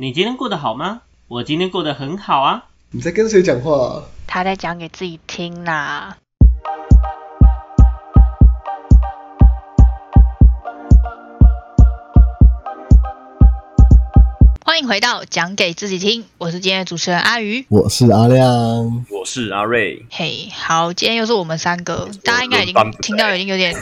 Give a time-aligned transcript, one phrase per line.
[0.00, 1.02] 你今天过得好吗？
[1.28, 2.64] 我今天过得很好啊。
[2.90, 4.02] 你在跟谁讲话、啊？
[4.26, 6.16] 他在讲给自己听啦。
[14.64, 17.66] 欢迎回到讲给自己听，我是今天的主持人阿鱼。
[17.68, 23.74] 我是阿亮，我是阿瑞，嘿、好，今天又是我们三个，大家应该已经听到已经有点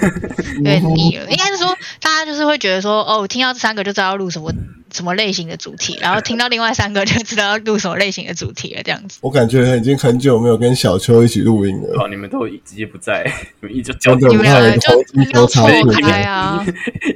[0.56, 1.30] 有点腻了。
[1.30, 1.68] 应该是说，
[2.02, 4.52] 大家就是会觉得说，哦，听到这三个就知道要录什么
[4.98, 9.18] 什么类型的主题，然后听到另外三个就知道要录什么类型的主题了，这样子。
[9.20, 12.02] 我感觉已经很久没有跟小秋一起录音了。
[12.02, 13.24] 哦，你们都直接不在，
[13.60, 15.68] 你们一直交真的你们两个就我看硬要错
[16.02, 16.66] 开啊！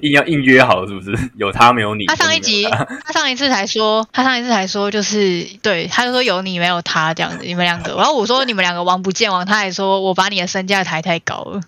[0.02, 1.30] 硬要硬约好，是不是？
[1.36, 2.06] 有他没有你。
[2.06, 2.62] 他上一集，
[3.04, 7.96] 他上一次才说，他上一次才说，就是对，他就说有你没有他这样子，你们两个。
[7.96, 11.60] 然后我说你们两个王不见王，他还说我把你的身价抬太高了，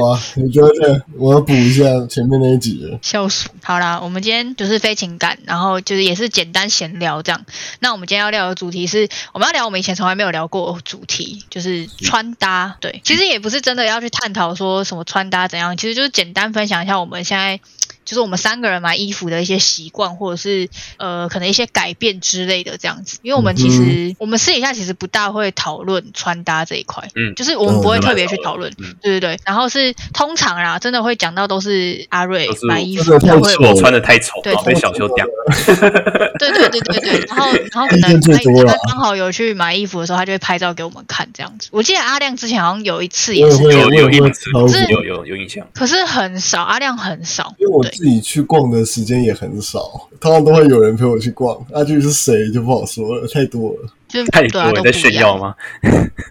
[0.00, 2.98] 哇，你觉得我要补一下前面那一集了？
[3.02, 3.50] 笑死。
[3.62, 7.44] 好啦，我们今天就是非情感，然后就是也是简单闲聊这样。
[7.80, 12.76] 那我们今天要聊的主题是，我们要聊我们以前从来没有聊过的主题，就是穿搭。
[12.80, 17.60] 对，其实也不是真的要去探讨说什么穿搭怎样，其实就是简单分享一下我们现在。
[18.06, 23.18] 就是我们三个人买衣服的一些习惯，或者是呃可能一些改变之类的这样子。
[23.20, 29.38] 因为我们其实、我们私底下其实不大会讨论穿搭这一块，嗯就是我们不会嗯特别去讨论，嗯对对对。
[29.44, 35.26] 然后是通常啦，真的会讲到都是阿瑞买衣服才会我穿的太丑，被小秋屌。
[36.38, 41.68] 对对对对对，然后然后可能他刚好有去买衣服的时候，他就会拍照给我们看这样子。
[41.72, 51.56] 我记得阿亮之前好像有一次也是有有有有有印象，可是很少，阿亮很少，对因为我自己去逛的时间也很少，通常都会有人陪我去逛。
[51.70, 53.90] 那至于是谁就不好说了，太多了。
[54.08, 55.54] 就对啊多人在都不一样炫耀吗？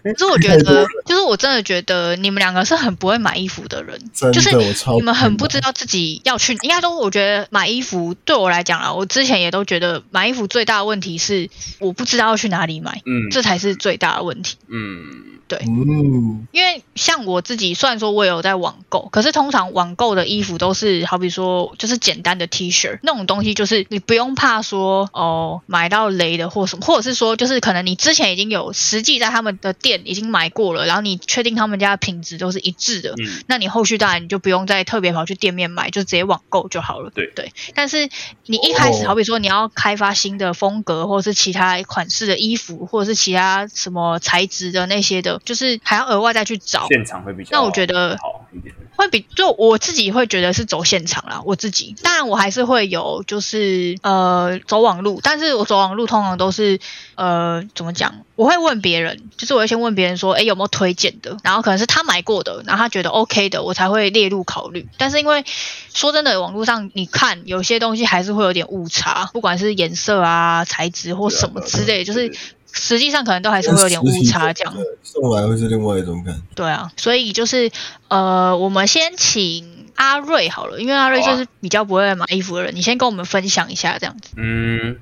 [0.02, 6.54] 可是我觉得就是我真的觉得你们两个是很不会买衣服的人，真的就是我超你们很不不知道自己要去。
[6.62, 14.56] 应该说，我觉得买衣服对我来讲啊，我之前也都觉得买衣服最大的问题是我不知道要去哪里买，嗯这才是最大的问题。
[14.66, 37.10] 嗯，嗯，因为像我自己，虽然说我也有在网购，可是通常网购的衣服都是好比说就是简单的 T 恤那种东西，就是你不用怕说哦买到雷的或什么，或者是说就是可能你之前已经有实际在他们的店已经买过了，然后你确定他们家的品质都是一致的，嗯那你后续当然你就不用再特别跑去店面买，就直接网购就好了。
[37.12, 38.08] 对对，但是
[38.44, 46.86] 你一开始哦好比说你要开发新的风格，或者是其他款式的衣服，或者是其他什么材质的那些的，就是还要额外再去找。
[46.88, 48.72] 现场会比较那我觉得好一点。
[48.96, 56.80] 会比就我自己会觉得是走现场啦，我自己当然我还是会有就是呃走网路，但是我走网路通常都是
[57.14, 64.88] 呃怎么讲，我会问别人，就是我会先问别人说，哎有没有推荐的，然后可能是他买过的，然后他觉得 OK 的，我才会列入考虑。
[64.96, 65.44] 但是因为
[65.92, 72.34] 说真的，网络上你看有些东西还是会有点误差，不管是颜色啊、材质或什么之类，就是
[72.78, 74.74] 实际上可能都还是会有点误差这样。
[75.02, 76.40] 送来会是另外一种感觉。
[76.54, 77.70] 对啊，所以就是
[78.08, 84.30] 呃，我们先请阿瑞好了，因为阿瑞就是比较不会买衣服的人，你先跟我们分享一下这样子。
[84.36, 84.96] 嗯，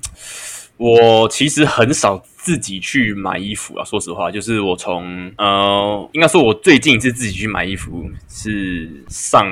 [0.76, 9.44] 我其实很少自己去买衣服啊，说实话，就是我从呃，应该说我最近一次自己去买衣服是上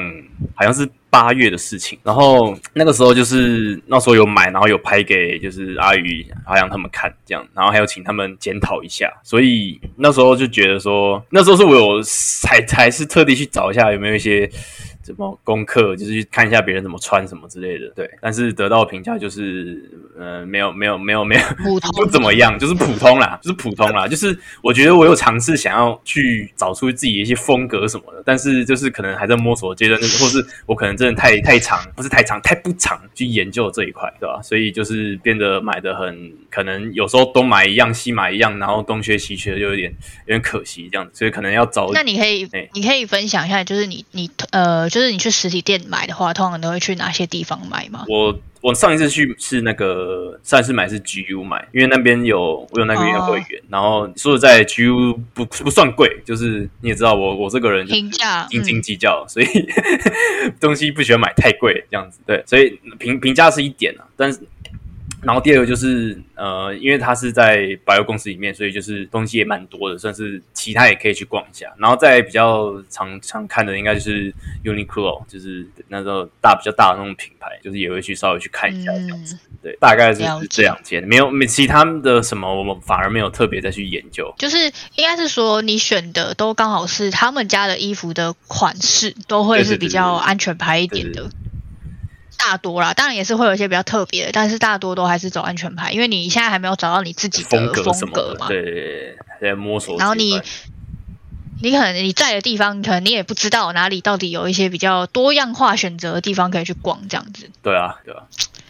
[0.54, 14.50] 好像是八月的事情，然后那个时候就是那时候有买，然后有拍给就是阿宇、阿阳他们看这样，然后还有请他们检讨一下，所以那时候就觉得说，那时候是我有才才是特地去找一下有没有一些。
[15.14, 18.10] 怎么功课，就是去看一下别人怎么穿什么之类的，对。
[18.20, 24.06] 但是得到的评价就是，呃，没有没有没有没有 普通不怎么样，就是普通啦， 就是普通啦。
[24.06, 34.40] 就是我觉得我有尝试想要去找出自己的一些风格什么的，但是就是可能还在摸索阶段，或是我可能真的太太长，不是太长，太不长去研究这一块，对吧？
[34.42, 39.90] 所以就是变得买的很，可能有时候东买一样，西买一样，然后东缺西缺，就有点
[40.26, 41.12] 有点可惜这样子。
[41.14, 48.04] 所以可能要找那你可以对，你可以分享一下，就是你你呃，就是你去实体店买的话，通常都会去哪些地方买吗？
[48.08, 59.47] 我我上一次去是那个上一次买是 GU 买，因为那边有我有那个月会员，然后说实在 GU 不不算贵，就是你也知道我我这个人就评价斤斤嗯计较，所以
[60.60, 64.38] 东西不喜欢买太贵这样子，对，所以评评价是一点啊，但是。
[65.22, 71.72] 然后第二个就是呃，因为它是在百货公司里面，所以就是东西也蛮多的，算是其他也可以去逛一下。
[71.78, 74.34] 然后在比较常常看的应该就是
[74.65, 79.36] Uniqlo，就是那种大比较大的那种品牌，就是也会去稍微去看一下这样子。
[79.36, 84.34] 嗯，对，大概是这两间，没有没其他的什么，我们反而没有特别再去研究。
[84.39, 84.59] 就是
[84.97, 91.30] 应该是说你选的都刚好是他们家的衣服的款式，都会是比较安全牌一点的。
[92.44, 97.83] 大多啦，当然也是会有一些比较特别的，但是大多都还是走安全牌，因为你现在还没有找到你自己的风格
[98.39, 98.48] 嘛。
[98.48, 99.97] 的，对对对，还在摸索。
[99.98, 100.41] 然后你
[101.62, 107.48] 你可能你在的地方，可能你也不知道哪里到底有一些比较多样化选择的地方可以去逛，这样子。
[107.62, 108.24] 对啊对啊，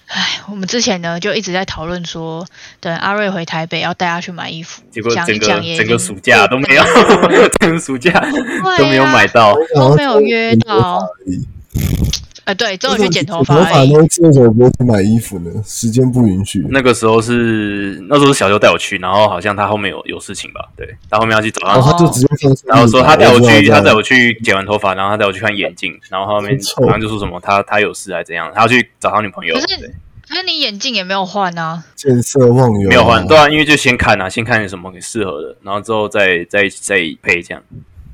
[0.06, 2.46] 唉，我们之前呢就一直在讨论说，
[2.80, 6.84] 等阿瑞回台北要带他去买衣服，结果讲整个一讲也 整个暑假都没有，
[7.60, 8.12] 整个暑假
[8.76, 9.56] 都没有啊买到。
[9.74, 11.00] 都没有约到
[12.44, 13.92] 剪头发而已呃，对，之后去剪头头发而已。
[13.92, 15.50] 发呢，这为什么不会去买衣服呢？
[15.64, 16.66] 时间不允许。
[16.70, 29.94] 那个时候是那时候是小舅带我去，然后好像他后面有有事情吧，对他后面要去找他，然后他就直接放然后说他带我去，他带我我去剪完头发，然后他带我去看眼镜，然后后面很臭好像就说什么他他有事还怎样，他要去找他女朋友，可是
[30.28, 37.62] 可是你眼镜也没有换啊，见色忘友，没有换，对啊，因为就先看啊，先看有什么适合的，然后之后再再再配这样。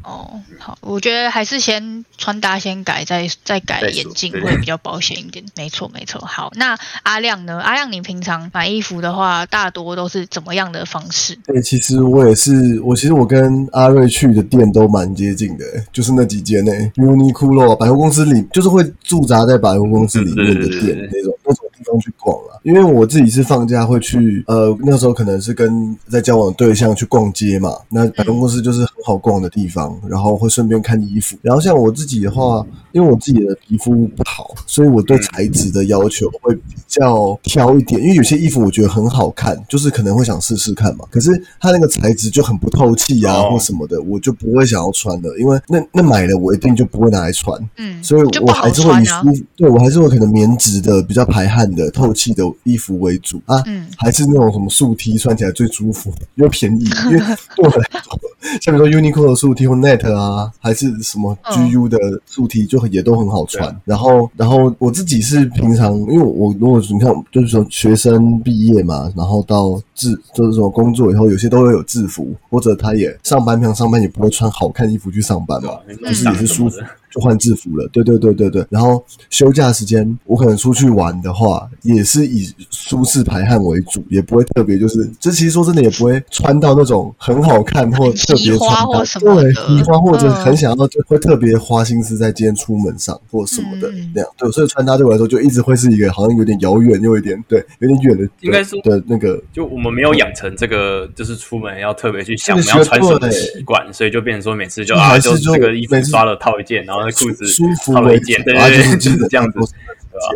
[0.09, 5.45] 哦，好，我觉得还是先穿搭先改，再再改眼镜会比较保险一点。
[5.55, 6.19] 没错，没错。
[6.23, 7.61] 好，那阿亮呢？
[7.61, 11.39] 阿亮，你平常买衣服的话，大多都是怎么样的方式？
[11.45, 22.61] 对，其实我也是，我其实我跟阿瑞去的店都蛮接近的，就是那几间呢，Uniqlo 啊百货公司里，就是会驻扎在百货公司里面的店那种那种地方去逛了。
[22.65, 31.37] 因为我自己是放假会去，呃，那时候可能是跟在交往对象去逛街嘛，那百货公司就是很好逛的地方，然后会顺便看衣服。
[31.43, 32.65] 然后像我自己的话，
[32.99, 41.05] 因为我自己的皮肤不好，所以我对材质的要求会比较挑一点，因为有些衣服我觉得很好看，就是可能会想试试看嘛。
[41.09, 41.31] 可是
[41.61, 47.57] 它那个材质就很不透气啊，哦或什么的，我就不会想要穿的，因为那那买了我一定就不会拿来穿。
[47.77, 49.33] 嗯，所以我还是会以舒。
[49.33, 57.19] 服，对我还是会可能棉质的、比较排汗的、透气的衣服为主啊，嗯还是那种什么素 T 穿起来最舒服又便宜，因为
[57.55, 58.19] 对我来说，
[58.61, 63.75] 像比如说 Uniqlo 的素 T 或 Net 啊，还是什么嗯 GU 的素 T 就也都很好穿。
[63.85, 75.71] 然后，然后我自己是平常，因为我如果你看，就是说学生毕业嘛，然后到制就是说工作以后，有些都会有制服，或者他也上班，平常上班也不会穿好看衣服去上班嘛，
[76.01, 76.77] 就是也是舒服。
[77.11, 78.67] 就换制服了，对对对对对。
[78.71, 89.43] 然后休假时间，我可能出去玩的话，也是以舒适排汗为主，也不会特别就是，这其实说真的也不会穿到那种很好看或特别穿搭或什么的。
[89.43, 90.45] 对，奇花或者嗯。
[90.49, 94.31] 很想要就会特别花心思在今天出门上或什么的那样。
[94.39, 109.73] 对，所以穿搭对我来说就一直会是一个好像有点遥远又有点对有点远的，应该说的那个就我们没有养成这个，就是出门要特别去想要穿什么的习惯，所以就变成说每次就就啊，就还是就这个衣服刷了套一件，然后那裤子舒服一件，为主啊，对对对，这样子是。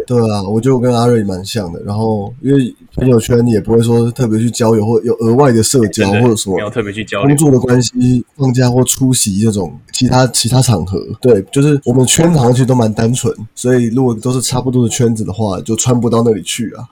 [0.06, 1.82] 对啊，我觉得我跟阿瑞蛮像的。
[1.82, 7.36] 然后因为朋友圈也不会说特别去交友或有额外的社交或者什么没有特别去交流工。
[7.36, 16.86] 作的关系，放假或出席这种其他其他场合，对，就是我们圈子好像其实都蛮单纯，所以如果都是差不多的圈子的话，就穿不到那里去啊。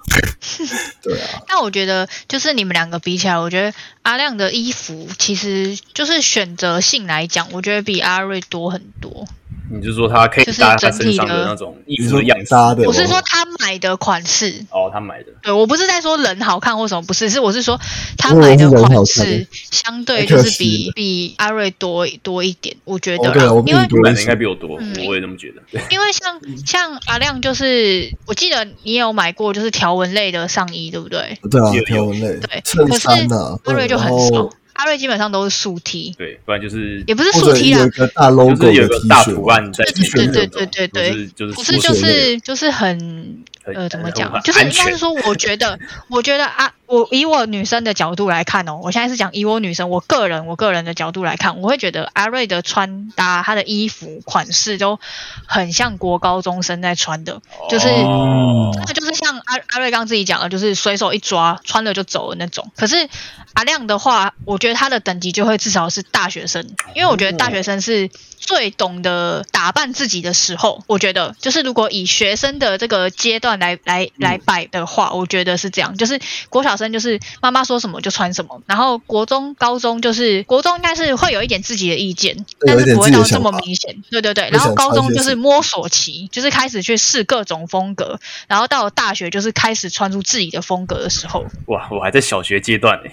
[1.00, 3.72] 对啊，那我觉得，就是你们两个比起来，我觉得
[4.02, 9.28] 阿亮的衣服其实就是选择性来讲，我觉得比阿瑞多很多。
[9.73, 17.79] 你就说他可以就是搭他整体的身上的那种衣你说服的样式搭的，我是说他买的款式，哦，他买的对我不是在说人好看或什么，不是，是我是说
[18.19, 25.81] 他买的款式相对就是比比阿瑞多多一点，我觉得哦对啊啦因为我比你多你买的应该比我多，嗯我也这么觉得。
[25.91, 31.38] 因为像像阿亮就是，我记得你有买过就是条纹类的上衣，对不对？
[31.49, 37.81] 对啊有，条纹类对，衬可是阿瑞就很少，阿瑞基本上都是素 T，对，不然就是也不是或者素 T 啦。
[37.81, 44.41] 有一，个大 logo 就是有个大图案在对恤对对对对就是就是不是就是就是很很呃，怎么讲？
[44.43, 54.98] 就是应该是说，我觉得， 我觉得啊，我以我女生的角度来看哦，我现在是讲以我女生，我个人我个人的角度来看，我会觉得阿瑞的穿搭，她的衣服款式都
[55.46, 58.72] 很像国高中生在穿的，就是哦。
[58.86, 59.09] 那就是像
[59.51, 62.71] 阿阿瑞刚自己讲了，就是随手一抓，穿了就走的那种。
[62.77, 63.09] 可是
[63.55, 66.65] 阿亮的话，我觉得他的等级就会至少是大学生，
[66.95, 68.09] 因为我觉得大学生是
[68.41, 70.82] 最懂得打扮自己的时候。
[70.87, 75.97] 我觉得就是如果以学生的这个阶段来来来摆的话，我觉得是这样。
[75.97, 76.19] 就是
[76.49, 84.03] 国小生就是妈妈说什么就穿什么，然后国中、高中就是国中应该是会有一点自己的意见，但是不会到这么明显。
[84.11, 88.19] 对对对，然后高中就是摸索期，就是开始去试各种风格，
[88.49, 91.44] 然后到了大学就是开始穿出自己的风格的时候。
[91.67, 93.11] 哇，我还在小学阶段呢，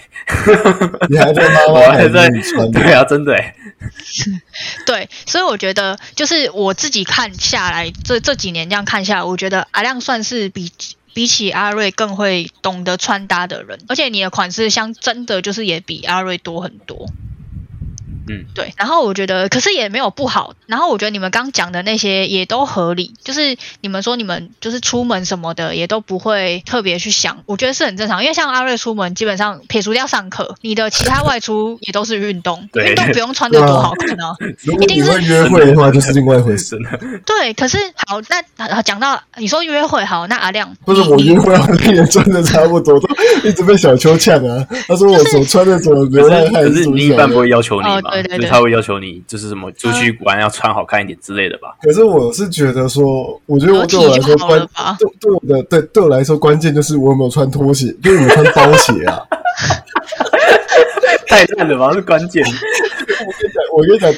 [1.10, 3.56] 你还在妈 我妈还在里穿对啊，真的哎，
[4.86, 10.72] 对，所以我觉得就是我自己看下来，这这几年这样看下来，我觉得阿亮算是比
[11.14, 17.10] 比起阿瑞更会懂得穿搭的人，而且你的款式相真的就是也比阿瑞多很多。
[18.30, 18.74] 嗯，对。
[18.78, 20.54] 然后我觉得，可是也没有不好。
[20.66, 28.22] 然后我觉得你们刚讲的那些也都合理，就是你们说你们就是出门什么的也都不会特别去想，我觉得是很正常。
[28.22, 34.36] 因为像阿瑞出门，基本上撇除掉上课，你的其他外出也都是运动，对运动不用穿的多好看啊。
[34.64, 36.76] 如果一定是你会约会的话，就是另外一回事。
[36.78, 43.08] 了，对，可是好，那呃讲到你说约会好，那阿亮，不是你你我约会啊，跟人穿的差不多，都
[43.44, 44.66] 一直被小秋呛啊。
[44.88, 48.17] 他说我所穿的怎么流可浪汉是一半不会要求你哦嘛？
[48.22, 51.76] 对对对就是他会要求你，就是什么出去玩要穿好看一点之类的吧？
[51.82, 54.60] 可是我是觉得说，我觉得我对我来说关
[54.98, 59.20] 对对我的对对我来说关键就是我有没有穿拖鞋，就是你穿包鞋啊。
[61.28, 62.44] 太烂了吧，是关键。
[62.48, 63.64] 我跟你讲，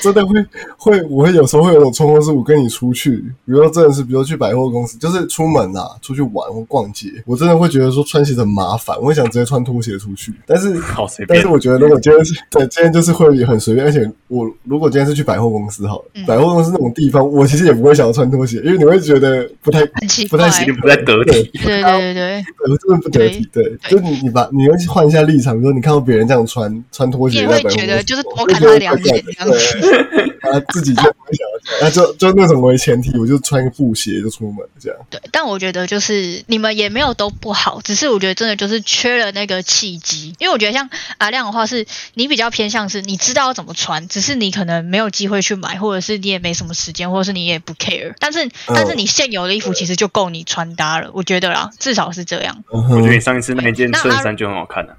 [0.02, 0.46] 真的会
[0.78, 10.34] 会，我会有时候会有种冲动，是我跟你出去，比如说真的是，比如说去百货公司，就是出门啊，出去玩或逛街，我真的会觉得说穿鞋很麻烦，我会想直接穿拖鞋出去。
[10.46, 19.86] 但是 好随便但是我觉得，如果今天是对今天就是会很随便，而且我如果今天是去百货公司好了，嗯百货公司那种地方，我其实也不会想要穿拖鞋，因为你会觉得不太
[20.30, 21.50] 不太，行不太得体。
[21.64, 23.48] 对对对对，我真的不得体。
[23.52, 35.00] 对，就你你把你会换一下立场，比如说你看到别人这样穿穿拖鞋在百货公司，会觉得就是多我看他两就觉得怪怪眼对， 他自己就不会想要这样，那就就那种为前提，我就穿个布鞋就出门这样。
[35.10, 40.36] 对，但我觉得就是你们也没有都不好，只是我觉得真的就是缺了那个契机。
[40.40, 48.14] 因为我觉得像阿亮的话，是你比较偏向是你知道要怎么穿，只是你可能没有机会去买，或者是你也没什么时间，或者是你也不 care。
[48.20, 52.64] 但是但是你现有的衣服其实就够你穿搭了，我觉得啦，至少是这样。
[52.70, 54.94] 我我觉得你上一次那一件衬衫就很好看啊。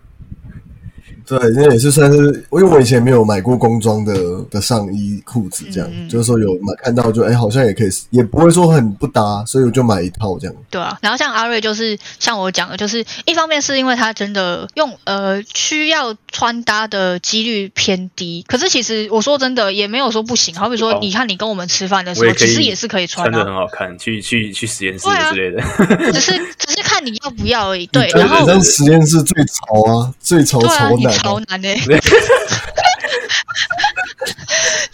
[1.39, 2.19] 对，那也是算是，
[2.51, 10.57] 因为我以前没有买过工装的的上衣、裤子，这样、就是说有买看到就哎、好像也可以，也不会说很不搭，所以我就买一套这样。
[10.69, 20.55] 对啊，然后像阿瑞就是像我讲的，就是一方面是因为他真的用呃需要穿搭的几率偏低，可是其实我说真的也没有说不行。
[20.57, 25.63] 好比说哦，你看你跟我们吃饭的时候，其实也是可以穿穿的啊，很好看，去去去实验室之类的。
[26.13, 27.87] 只是只是看你要不要而已。
[27.87, 31.75] 对，然后这实验室最潮啊，最潮对啊，潮男、超难的、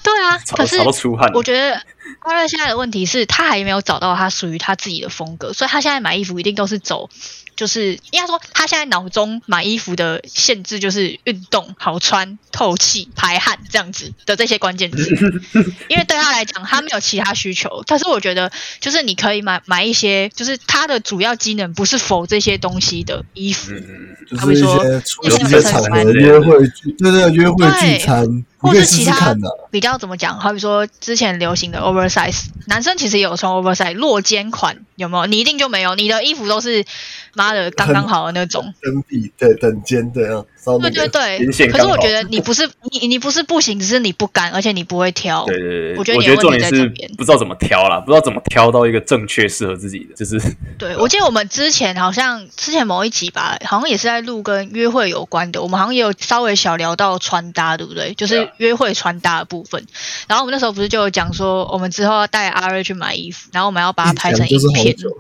[0.03, 0.79] 对啊，可是。
[1.35, 1.83] 我觉得
[2.21, 7.11] 阿乐现在的问题是他还没有找到他属于他自己的风格，所以他现在买衣服一定都是走，
[7.57, 15.09] 就是应该说他现在脑中买衣服的限制就是运动、好穿、透气、排汗这样子的这些关键字，
[15.89, 17.83] 因为对他来讲他没有其他需求。
[17.87, 30.39] 但是我觉得就是你可以买买一些，就是他的主要机能不是否这些东西的衣服，嗯，就是一些出席一些场合一些约会聚，对对，约会聚餐，或是其他的、比较怎么讲？
[30.39, 35.27] 好比说之前流行的 oversize，男生其实也有穿 oversize 落肩款，有没有？
[35.27, 36.85] 你一定就没有，你的衣服都是
[37.37, 38.63] 拉的刚刚好的那种。
[38.83, 40.45] 等比对等肩这样，
[40.81, 45.45] 对对对，可是我觉得你不是你你不是不行，只是你不敢，而且你不会挑。
[45.47, 50.41] 对对对，我觉得我你的问题觉得重点是在这边不知道怎么挑啦，不知道怎么挑到一个正确适合自己的，就是
[50.79, 58.15] 对，我记得我们之前好像之前某一集吧，好像也是在录跟约会有关的，我们好像也有稍微小聊到穿搭，对不对？
[58.15, 59.85] 就是约会穿搭的部分。
[60.27, 64.97] 然后我们那时候不是就有讲说，我们之后要带阿瑞去买衣服，然后我们要把它拍成影片。
[64.97, 65.11] 久，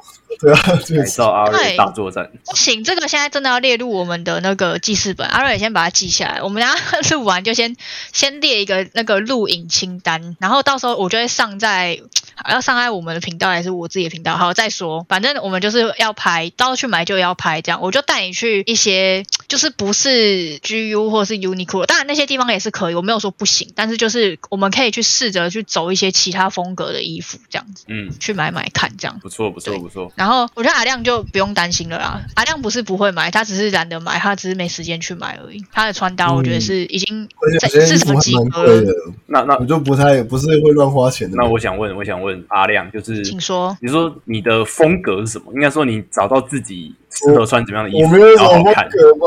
[0.40, 2.30] 对啊，就是改造阿瑞对大作战。
[2.44, 5.26] 不行，这个现在真的要列入我们的那个记事本。
[5.36, 6.40] 阿瑞，先把它记下来。
[6.40, 6.74] 我们家
[7.10, 7.76] 录完就先
[8.10, 12.00] 先列一个那个录影清单，然后到时候我就会上在
[12.48, 15.04] 要上在我们的频道还是我自己的频道，好再说。
[15.08, 29.18] 反正我们就是要拍，到时候去买就要拍，这样我就带你去一些就是不是 GU 或是 Uniqlo，当然那些地方也是可以，我没有说不行，但是就是我们可以去试着去走一些其他风格的衣服，这样子嗯，去买买看，这样。
[29.20, 30.12] 不错不错不错。
[30.16, 35.64] 然后我觉得阿亮就不用担心了啦，阿亮不是不会买，他只是懒得买，他只是没时间去买而已。
[35.72, 37.28] 他的穿搭我觉得是已经
[37.60, 39.12] 在而且有些市场衣服还蛮及格了。
[39.26, 41.36] 那那我就不太不是会乱花钱的。
[41.36, 45.52] 那我想问，我想问阿亮，就是请说，你说你的风格是什么？
[45.54, 48.88] 应该说你找到自己适合穿怎么样的衣服，我没有什么风然后好看。
[48.90, 49.26] 格吧。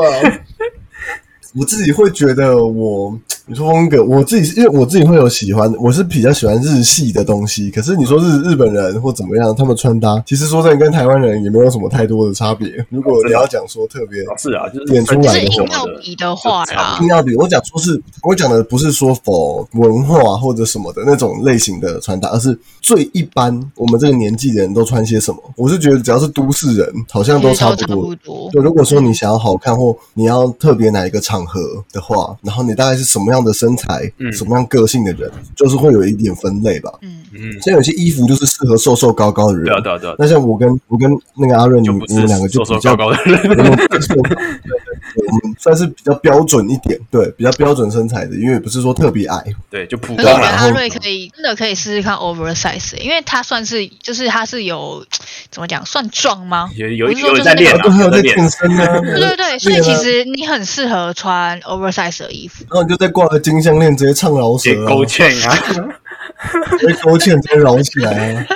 [1.58, 7.70] 我自己会觉得我，你说风格，我自己是因为我自己会有喜欢，我是比较喜欢日系的东西。
[7.70, 12.68] 可是你说日日本人或怎么样，他们穿搭，其实说真的跟台湾人也没有什么太多的差别。
[12.88, 25.42] 如果你要讲说特别哦是啊，就是点出来的话是硬要比的话啦硬，要比，我讲说是，我讲的不是说否文化或者什么的那种类型的穿搭，而是最一般我们这个年纪的人都穿些什么。
[25.56, 28.14] 我是觉得只要是都市人，好像都差差不多不。
[28.14, 28.48] 多。
[28.52, 34.32] 对，如果说你想要好看或你要特别哪一个场合的话，然后你大概是什么样的身材、嗯。
[34.32, 36.90] 什么样个性的人，就是会有一点分类吧。
[37.02, 43.40] 嗯，嗯，像有些衣服就是适合瘦瘦高高的人，对啊对啊对啊，那像我跟我跟那个阿润，你你们两个是瘦瘦就比较高高的人。
[45.16, 49.42] 我们算是比较标准一点，对，比较标准身材的，因为不是说特别矮。
[49.70, 50.32] 对，就普通啦。
[50.32, 55.04] 觉得阿瑞可以真的可以试试看 oversize，因为他算是就是他是有
[55.50, 56.68] 怎么讲算壮吗？
[56.76, 58.50] 有有我是说就是有在练啊，然后还有在健。
[58.50, 62.64] 身啊，对对对，所以其实你很适合穿 oversize 的衣服。
[62.70, 65.56] 然后你就再挂个金项链，直接唱饶舌勾芡啊，
[66.78, 68.46] 直接勾芡，直接饶起来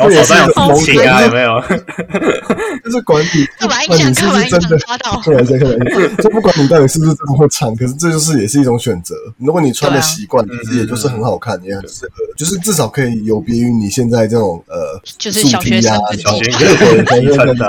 [0.00, 1.60] 啊，然后手上有风情啊，有没有？
[2.84, 5.20] 就是管你，管你是不是真的象抓到。
[5.24, 5.78] 对，这个
[6.22, 9.14] 就不管你到底是不是真的会唱，可是这就是也是一种选择。
[9.38, 17.66] 如果你穿的习惯，其实也就是很好看，也很适合，就是至少可以有别于你现在这种呃，就是小学生小学对对对基层的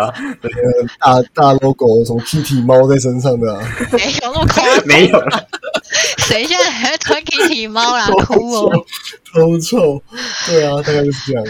[1.00, 3.62] 啊，大大 logo 什么 Kitty 猫在身上的啊，
[3.94, 5.48] 没有那么夸张，没有了。
[6.18, 8.08] 谁现在还在穿 Kitty 猫啦？
[8.08, 8.72] 偷哭哦，
[9.24, 10.02] 臭，偷臭，
[10.48, 11.46] 对啊，大概就是这样。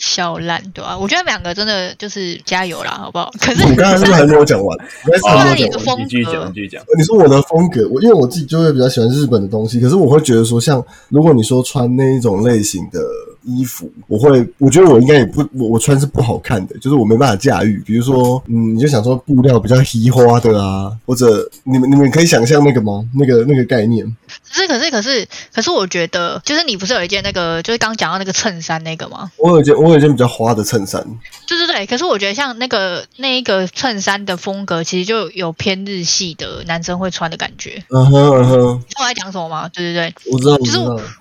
[0.00, 3.30] 笑烂对吧、我觉得两个真的就是加油啦， 好不好？
[3.38, 4.78] 可是你刚才是不是还没有讲完？
[5.06, 5.68] 你刚才那是没有讲完。
[5.68, 6.82] 你的风你继续讲，继续讲。
[6.96, 12.98] 你说我的风格，我因为我自己就会比较喜欢日本的东西，可是我会觉得说，像如果你说穿那一种类型的
[13.42, 17.82] 衣服，我会，我觉得我应该也不，我我穿是不好看的，就是我没办法驾驭。
[17.86, 23.04] 比如说，嗯，你就想说布料比较稀花的啊，或者你们你们可以想象那个吗？
[23.14, 24.04] 那个那个概念，
[24.48, 29.30] 可是可是可是可是，我觉得就是你不是有一件那个，就是刚讲到那个衬衫那个吗？
[29.38, 31.04] 我有一件我有一件比较花的衬衫，
[31.46, 37.82] 对对对，可是我觉得像那个那一个衬衫的风格，其实就有偏日系的男生会穿的感觉。
[37.88, 39.68] 嗯哼嗯哼，你知道我在讲什么吗？
[39.72, 40.78] 对对对，我知道我就是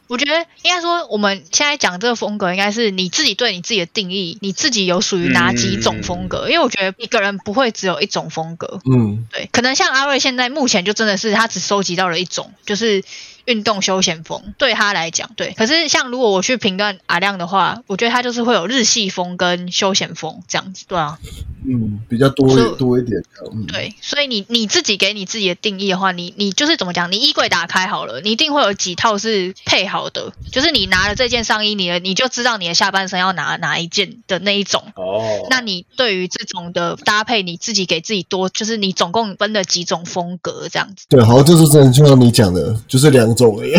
[0.08, 6.50] 我觉得应该说，我们现在讲这个风格，应该是你自己对你自己的定义，你自己有属于哪几种风格？
[6.50, 13.04] 因为我觉得一个人不会只有一种风格，嗯对，可能像阿瑞现在目前就真的是他只收集到了一种，就是
[13.50, 15.54] 运动休闲风，对他来讲，对。
[15.58, 21.18] 可是像如果我去评断阿亮的话，我觉得他就是会有日系风跟休闲风这样子，对啊，
[21.66, 23.20] 嗯，比较多多一点，
[23.52, 23.96] 嗯，对。
[24.02, 27.12] 所以你你自己给你自己的定义的话，你你就是怎么讲？
[27.12, 34.84] 你衣柜打开好了，你一定会有几套是配好的，就是你拿了这件上衣，你的你就知道你的下半身要拿哪一件的那一种。
[34.96, 41.06] 哦，那你对于这种的搭配，你自己给自己多，就是你总共分了几种风格这样子。
[41.10, 43.74] 对，好，就是真的就像你讲的，就是两种而已。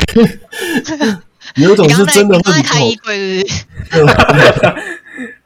[1.62, 3.44] 有一种是真的会比才开衣柜是
[3.90, 4.14] 不是？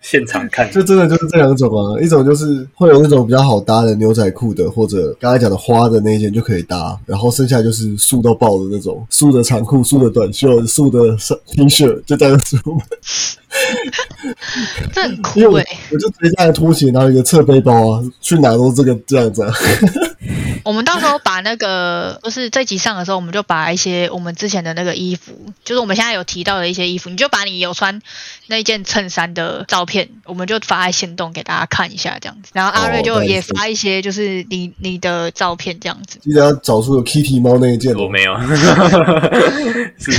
[0.00, 12.82] 现场看，就真的就是这两种啊，一种就是会有那种比较好搭的牛仔裤的，或者刚才讲的花的那一件就可以搭，然后剩下就是素到爆的那种，素的长裤、素的短袖、素的 T 恤， 就这样出门。
[14.92, 19.54] 这很酷哎、我就直接带着拖鞋，然后一个侧背包啊，去哪都这个这样子啊。
[20.64, 28.00] 我们到时候把那个，就是这集上的时候，我们就把一些我们之前的那个衣服，就是我们现在有提到的一些衣服，你就把你有穿
[28.46, 32.50] 那件衬衫的照片，我们就发在线动给大家看一下，这样子。
[32.54, 36.18] 然后阿瑞就也发一些，就是你你的照片这样子。
[36.22, 38.04] 记得要找出有 Kitty 猫那一件哦。
[38.04, 38.34] 我没有，
[39.98, 40.10] 是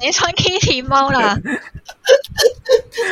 [0.00, 1.36] 别穿 Kitty 猫啦，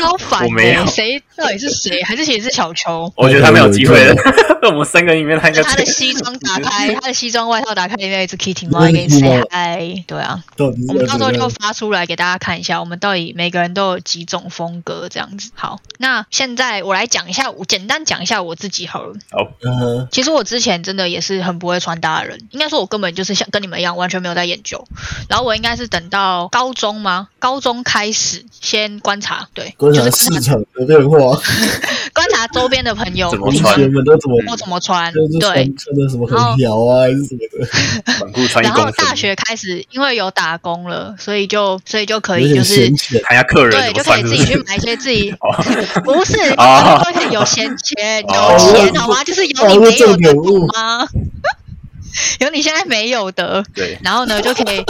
[0.01, 2.03] 超烦我没有的、谁到底是谁？
[2.03, 3.13] 还是其实是小球？
[3.17, 4.15] 我觉得他没有机会了。
[4.63, 10.05] 我 们三个里面，他应该他的西装打开，他的西装外套打开，里面有一只 Kitty 猫在跟你 say hi。
[10.07, 10.43] 对啊，
[10.89, 11.51] 我们到时候就？
[11.61, 15.51] 发出来给大家看一下，我们到底每个人都有几种风格这样子。
[15.55, 19.15] 好，那现在我来讲一下，我简单讲一下我自己好了。
[19.31, 24.87] 好，嗯哼其实我之前真的也是很不会穿搭的人，应该说我根本就是像跟你们一样，完全没有在研究。
[25.29, 27.29] 然后我应该是等到高中吗？
[27.39, 31.19] 高中开始先观察，对，观察市场的变化，
[32.13, 35.49] 观察周边的朋友同怎么穿学们都怎么我怎么穿，就是对。
[35.49, 37.67] 穿穿的什么很条啊，还是什么的，
[38.19, 43.21] 短裤穿然后，大学开始，因为有打工了，所以就所以就可以就是闲钱。
[43.25, 44.45] 看下客人对，就可以自己？
[44.45, 45.53] 去买一些自己 哦，
[46.05, 49.23] 不是，哦就可以有闲钱，哦有钱好吗？
[49.25, 51.07] 就是有你没有的，吗？
[52.41, 54.85] 有你现在没有的，对，然后呢就可以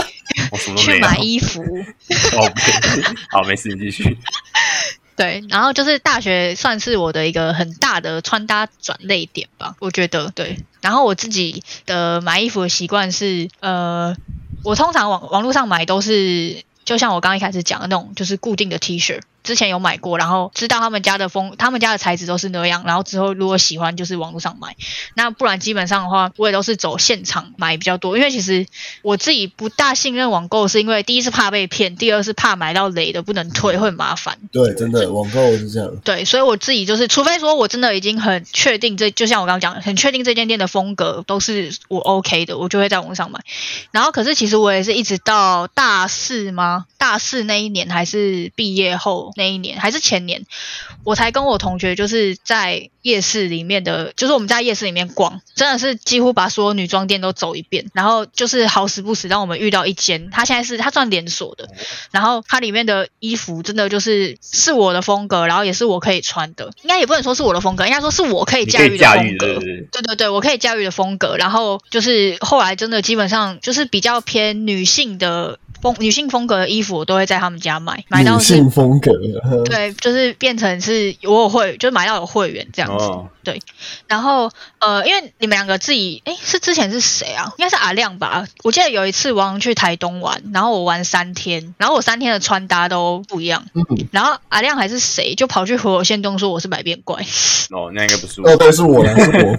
[0.51, 0.97] 我什么都没有。
[0.97, 4.17] 去买衣服，哦，不好，没事，你继续。
[5.15, 10.57] 对，然后就是大学算是我的一个很大的穿搭转类点吧，我觉得对。
[10.81, 14.15] 然后我自己的买衣服的习惯是，呃，
[14.63, 19.19] 我通常网网络上买都是，就像我刚刚一开始讲的那种，就是固定的 T 恤。
[19.43, 24.75] 之前有买过，然后知道他们家的风，他们家的材质都是那样，然后之后如果喜欢就是网络上买，
[25.15, 28.65] 那不然基本上的话，我也都是走现场买比较多，因为其实
[29.01, 34.37] 我自己不大信任网购，是因为第一是怕被骗，第二是怕买到雷的不能退会很麻烦。
[34.51, 35.95] 对，真的网购是这样。
[36.03, 43.39] 对，所以我自己就是，除非说我真的已经很确定这，就像我刚刚讲，很确定这间店的风格都是我 OK 的，我就会在网上买。
[43.91, 46.85] 然后，可是其实我也是一直到大四吗？
[46.97, 50.45] 大四那一年还是毕业后九那一年还是前年，
[51.03, 61.67] 我才跟我同学就是在夜市里面的，就是我们在夜市里面逛，真的是几乎把所有女装店都走一遍，然后就是好死不死让我们遇到一间，它现在是它算连锁的，
[62.11, 69.59] 然后它里面的衣服真的就是是我的风格，然后也是我可以穿的，应该也不能说是我的风格，应该说是我可以驾驭的风格
[69.91, 79.11] 对对对，我可以驾驭的风格，然后就是后来真的基本上就是比较偏女性的风女性风格的衣服，我都会在他们家买，买到女性风格，
[79.43, 83.05] 呵对，就是变成是我有会，就是买到有会员这样子。
[83.05, 83.27] 哦，
[84.07, 87.51] 然后呃，因为你们两个自己，哎，是之前是谁啊？
[87.57, 88.45] 应该是阿亮吧？
[88.63, 97.25] 我记得有一次我好像去台东玩，然后我玩三天，然后我三天的穿搭都不一样，嗯，然后阿亮还是谁就跑去和我线东说我是百变怪，
[97.71, 98.57] 哦，那应该不是我哦，。
[98.57, 99.57] 对，是我，是我，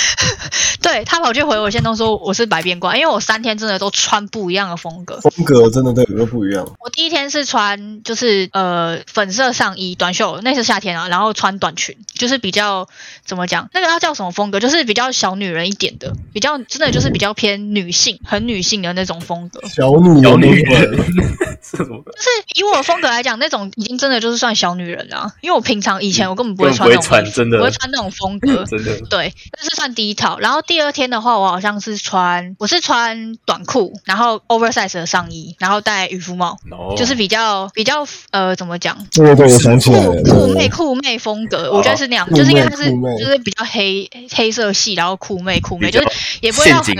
[0.82, 5.20] 对他跑去回我线东说我是百变怪，因为我三天真的都穿不一样的风格。
[5.20, 6.64] 风格真的对都不一样。
[6.80, 12.88] 我第一天是穿就是呃粉色上衣短袖，那是夏天啊，然后穿短裙，就是比较
[13.24, 14.60] 怎么讲，那个要叫什么风格？
[14.60, 19.60] 就是比较小女人一点的，比较真的就是比较偏女性，很女性的那种风格。
[19.68, 20.90] 小女小女人？
[21.60, 28.64] 就是以我的风格来讲，那种已经真的就是算小女人了啊，因为我平常以前我根本不会穿那种衣服穿真的不会穿那种风格。
[28.70, 30.38] 真的对，这是算第一套。
[30.38, 42.87] 然后第二天的话，我好像是穿，我是穿短裤，然后 oversize 的上衣，然后戴渔夫帽，哦，就是比较比较呃怎么讲，对对对，我想起来酷了，酷妹酷妹风格，我觉得是那样，就是因为它是
[43.18, 46.08] 就是比较黑黑色系，然后酷妹酷妹，就是
[46.40, 46.96] 也不会陷到很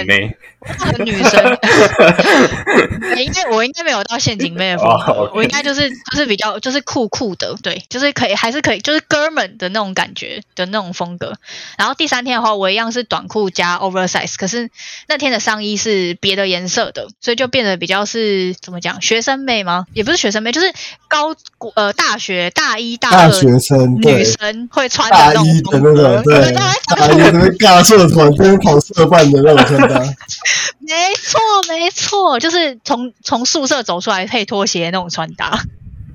[1.05, 1.59] 女生。
[3.17, 4.89] 应该我应该没有到陷阱妹的风
[5.35, 11.35] 我应该就是就是比较就是酷酷的，对，就是可以还是可以，就是哥们的那种感觉的那种风格。
[11.77, 14.71] 然后第三天的话，我一样是短裤加 oversize，可是
[15.09, 19.87] 那天的上衣是别的颜色的，所以就变得比较是怎么讲，学生妹吗？
[19.95, 20.73] 也不是学生妹，就是
[21.09, 21.35] 高
[21.75, 30.01] 呃大学大一大大二学生女生会穿的大那种一的风格那种，，对，大大一那边尬社团，这边跑社办的那种穿搭，
[30.81, 35.61] 没错没错，就是从从宿舍走出来配拖鞋那种穿搭。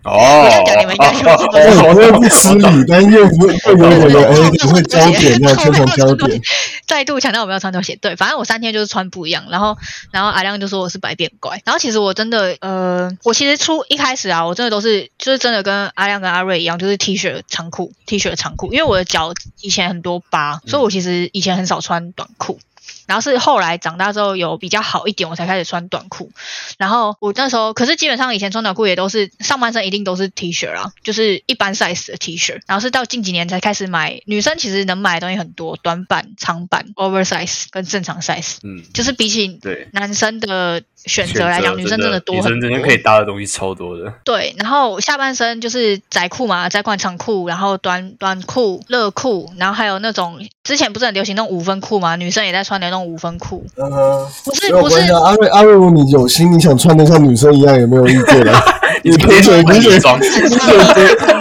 [0.06, 6.42] 哦，我这样讲你们应该就知道对，好像不失礼，但又不会又有点的， 哎，你会焦点，那样宣传焦点，
[6.86, 7.96] 再度强调我们要穿拖鞋。
[8.02, 9.78] 对，反正我三天就是穿不一样，然后
[10.12, 22.60] 然后阿亮就说我是百变怪，然后其实我真的呃，我其实出一开始啊，我真的都是就是真的跟阿亮跟阿瑞一样，就是 T 恤长裤 T 恤长裤，因为我的脚以前很多疤，所以我其实以前很少穿短裤。
[23.08, 26.32] 然后是后来长大之后有比较好一点，我才开始穿短裤。
[26.78, 32.60] 然后我那时候，可是基本上以前穿短裤也都是上半身一定都是 T 恤啊，就是一般 size 的 T 恤。
[32.68, 42.62] 然后是到近几年才开始买，女生其实能买的东西很多，短版、长版、oversize 跟正常 size，嗯，就是比起对，男生的选择来讲，女生真的多女很多。
[42.62, 44.14] 生真的可以搭的东西超多的。
[44.24, 54.28] 对，然后下半身就是窄裤嘛，窄款长裤，然后短短裤、热裤，然后还有那种之前不是很流行那种五分裤嘛，女生也在穿的那种五分裤，嗯哼。
[54.46, 58.62] 不是不是所以我问一下阿瑞，阿瑞，如果你有心，你想穿的像女生一样，有没有意见啊？
[59.04, 60.94] 你可以选，你选， 装你选择，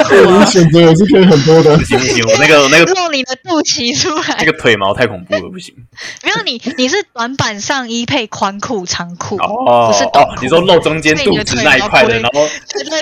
[0.08, 1.84] 对你选择也是可以很多的不。
[1.84, 4.44] 行不行，我那个那个露你的肚脐出来那。
[4.44, 5.74] 个腿毛太恐怖了，不行。
[6.24, 10.32] 没有你，你是短版上衣配宽裤、长裤，哦不是短裤，。
[10.32, 12.40] 哦你说露中间肚子那一块的，然后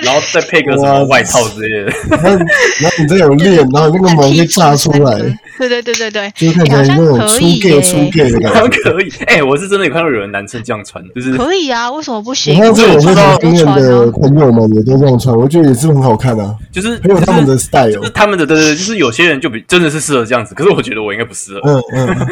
[0.03, 1.93] 然后再配个什么外套之类的。
[2.09, 5.17] 然后，然后你这有练，然后那个毛就炸出来，
[5.57, 8.91] 对对对对对，就看起来那种粗 gay 粗 gay 的好像感觉。
[8.91, 12.59] 可以，哎、我是真的有看到有人男生这样穿，就是可以啊，为什么不我行？
[12.63, 14.11] 我非常经验穿的啊。
[14.21, 18.09] 朋友们也都这样穿，我觉得也是很好看啊，就是很有他们的 style 就是。
[18.11, 21.61] 他们的对对对，就是有些人就比真的是适合这样子，可是我觉得我应该不适合。
[21.65, 22.27] 嗯嗯，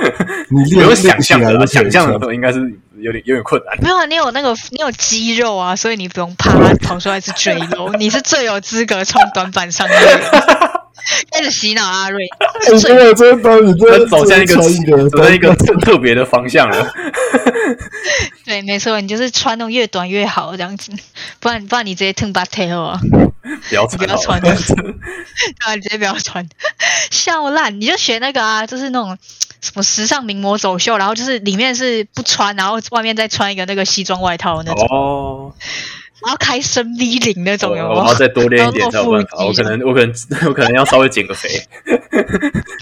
[0.65, 2.59] 你有想象的想象的穿应该是
[2.99, 3.75] 有点有点困难。
[3.81, 6.51] 没有啊，你有那个你有肌肉啊，所以你不用怕
[6.81, 10.78] 跑出来是赘肉，你是最有资格穿短版上衣的。
[11.31, 12.25] 开始洗脑阿瑞，
[12.65, 16.91] 哎，最真的，真的，你真要的走向一个走向一个特特别的方向了。
[18.45, 20.91] 对，没错，你就是穿那种越短越好这样子，
[21.39, 22.99] 不然不然你直接 turn back tail 啊，
[23.69, 26.47] 不要你不要穿，对啊，你直接不要穿，
[27.11, 29.15] 笑烂，你就学那个啊，就是那种
[29.61, 35.53] 什么时尚名模走秀，然后就是里面是不穿，然后外面再穿一个那个西装外套那种，哦，
[36.21, 38.13] 然后开深 V 领那种，有没我我要？
[38.13, 39.45] 再多练一点才有办法。
[39.45, 40.13] 我可能我可能
[40.47, 41.49] 我可能要稍微减个肥。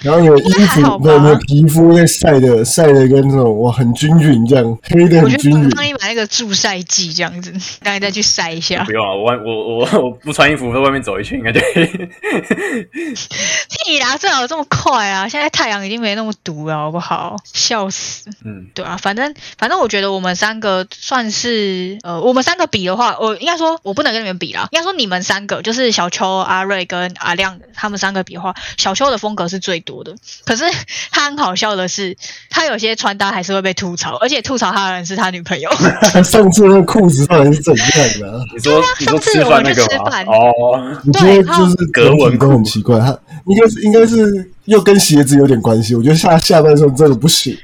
[0.02, 5.70] 然后你的衣服，对，吧你的皮肤会晒的晒的跟那种哇很均匀这样，黑的我觉很均匀我。
[5.76, 8.92] 帮你买那个助晒剂这样子，让你再去晒一下不。
[8.92, 11.88] 用啊，我外我我 我不穿衣服在外面走一圈应该就可以。
[13.86, 15.28] 屁啦，最好有这么快啊！
[15.28, 17.36] 现在太阳已经没那么毒了，好不好？
[17.54, 18.30] 笑死。
[18.44, 24.70] 嗯，对啊，反正反正我觉得我们三个算是呃，我们三个比的话，我我应该说，我不能跟你们比啦。
[24.72, 30.16] 应该说你们三个，就是小秋、阿瑞跟阿亮他们三个比的话，小秋的风格是最多的。
[30.46, 30.64] 可是
[31.12, 32.16] 他很好笑的是，
[32.50, 35.70] 他有些穿搭还是会被吐槽，而且吐槽他的人是他女朋友。
[36.24, 37.88] 上次那裤子到底是怎样
[38.20, 38.40] 的啊？
[38.54, 40.24] 你说你说吃饭那个吗？
[40.28, 45.96] 哦，我觉得就是格纹都很奇怪，他应该是应该是又跟鞋子有点关系。
[45.96, 47.58] 我觉得下下半身真的不行。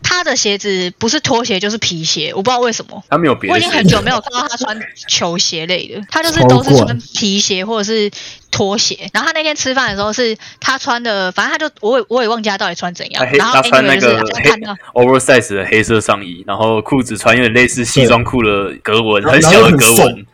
[0.00, 3.02] 他他的鞋子不是拖鞋就是皮鞋，我不知道为什么。
[3.10, 3.52] 他没有别的。
[3.52, 8.08] 我已经很久没有看到他穿球鞋类的，他就是都是穿皮鞋或者是
[8.52, 9.10] 拖鞋。
[9.12, 13.26] 然后他那天吃饭的时候是他穿的，反正他就我也我也忘记他到底穿怎样。
[13.32, 14.50] 然后他穿那个黑
[14.94, 20.26] oversize 的黑色上衣，然后裤子穿有点类似西装裤的格纹，很小的格纹。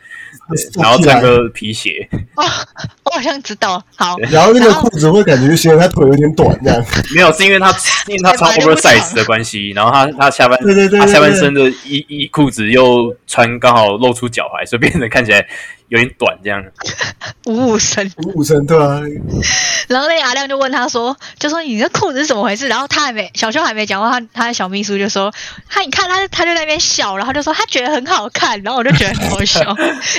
[0.81, 2.43] 然后穿个皮鞋哦，
[3.05, 3.83] 我好像知道。
[3.95, 6.85] 好，然后那个裤子会感觉显得他腿有点短这样。
[7.15, 7.69] 没有，是因为他
[8.07, 15.45] 因为他穿 oversize 的关系，然后他他下半对对对，他下半身的衣衣裤子又穿刚好露出脚踝，所以变得看起来。
[15.89, 16.63] 有点短，这样
[17.47, 19.01] 五五身，五五身对啊。
[19.87, 25.33] 然后那阿亮就问他说：“就说你这裤子是怎么回事？”然后他还没小秋还没讲话，他他的小秘书就说
[25.67, 29.61] ：“他你看他他就在那边笑，然后就说他觉得很好看。”然后我就觉得很好笑，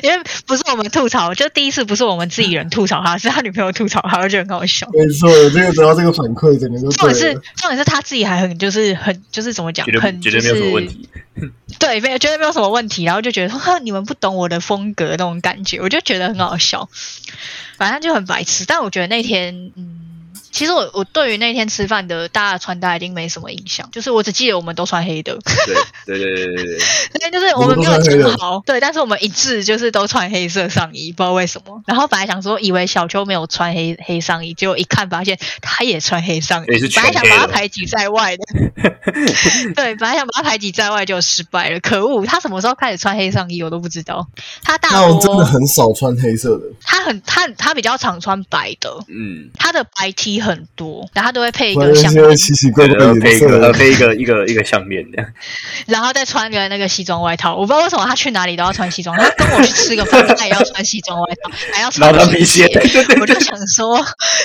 [0.02, 4.88] 因为 不是我们吐槽，就第一次不是我们自己人吐槽他， 是他女朋友吐槽他，我觉得很好笑。
[4.92, 11.09] 没错，这个得到这个反馈，整个就重点是重点是他自己还很就是很就是怎么讲，很觉得没有什么问题。
[11.78, 16.88] 对，没有觉得没有什么问题，然后就觉得说你们不懂我的风格那种感觉，我就觉得很好笑，
[17.78, 18.64] 反正就很白痴。
[18.66, 20.09] 但我觉得那天，嗯。
[20.52, 25.38] 其实我我对于那天吃饭的大家穿搭已经没什么印象，就是我只记得我们都穿黑的。
[26.06, 26.78] 对对对对对对。
[27.22, 31.80] 那就是我们没有讲好，对，但是我们一致就是都穿黑色上衣，不知道为什么。
[31.86, 38.42] 然后本来想说以为小秋没有穿黑黑上衣，结果一看发现他也穿黑上衣，本来想把他排挤在外的。
[39.76, 42.26] 对，本来想把他排挤在外就失败了，可恶！
[42.26, 44.26] 他什么时候开始穿黑上衣我都不知道。
[44.62, 46.64] 他大多真的很少穿黑色的。
[46.82, 50.39] 他很他他比较常穿白的，嗯，他的白 T。
[50.40, 55.33] 很多，然后他都会配一个项链，奇奇怪怪的配一个配一个一个一个项链这样，
[55.87, 57.55] 然后再穿个那个西装外套。
[57.55, 62.66] 我不知道为什么他去哪里都要穿西装，他跟我去吃个饭，他也要穿西装外套， 还要穿皮鞋。
[63.20, 63.98] 我就想说，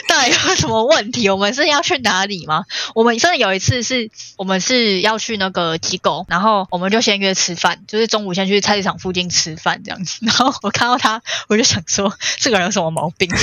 [0.07, 1.29] 到底有什么问题？
[1.29, 2.63] 我们是要去哪里吗？
[2.93, 10.17] 我们真的有一次是我们是要去那个机构，然后我们就先约吃饭，就是中午先去菜市场附近吃饭这样子。
[10.21, 13.29] 然后我看到他，我就想说，这个人有什么毛病？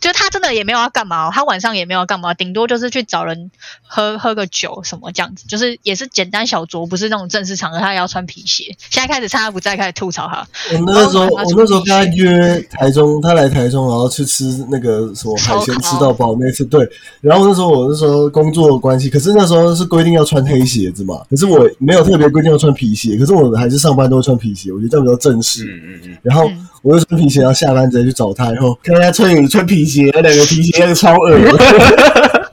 [0.00, 3.50] 就他真的也没有要干嘛，他晚上也没有要干嘛，顶多就是去找人
[3.82, 7.78] 喝喝个酒什么这样子，就是也是简单小酌，不是那种正式场合。
[7.78, 8.64] 他也要穿皮鞋。
[8.90, 10.46] 现在开始他不在，开始吐槽他。
[10.72, 16.64] 我那时候我那时候跟他约台中，他来台中，然后去吃那个什么海鲜吃到饱那次。
[16.64, 16.88] 对，
[17.20, 25.64] 然后那时候我那时候工作关系，可是那时候是规定要穿黑鞋子嘛，可是我没有特别规定要穿皮鞋，可是我还是上班都会穿皮鞋，我觉得这样比较正式。
[25.64, 26.18] 嗯嗯嗯。
[26.22, 26.50] 然后。
[26.84, 32.43] 我就穿皮鞋，然后下班直接去找他，然后看他穿穿皮鞋，那两个皮鞋超恶哈哈哈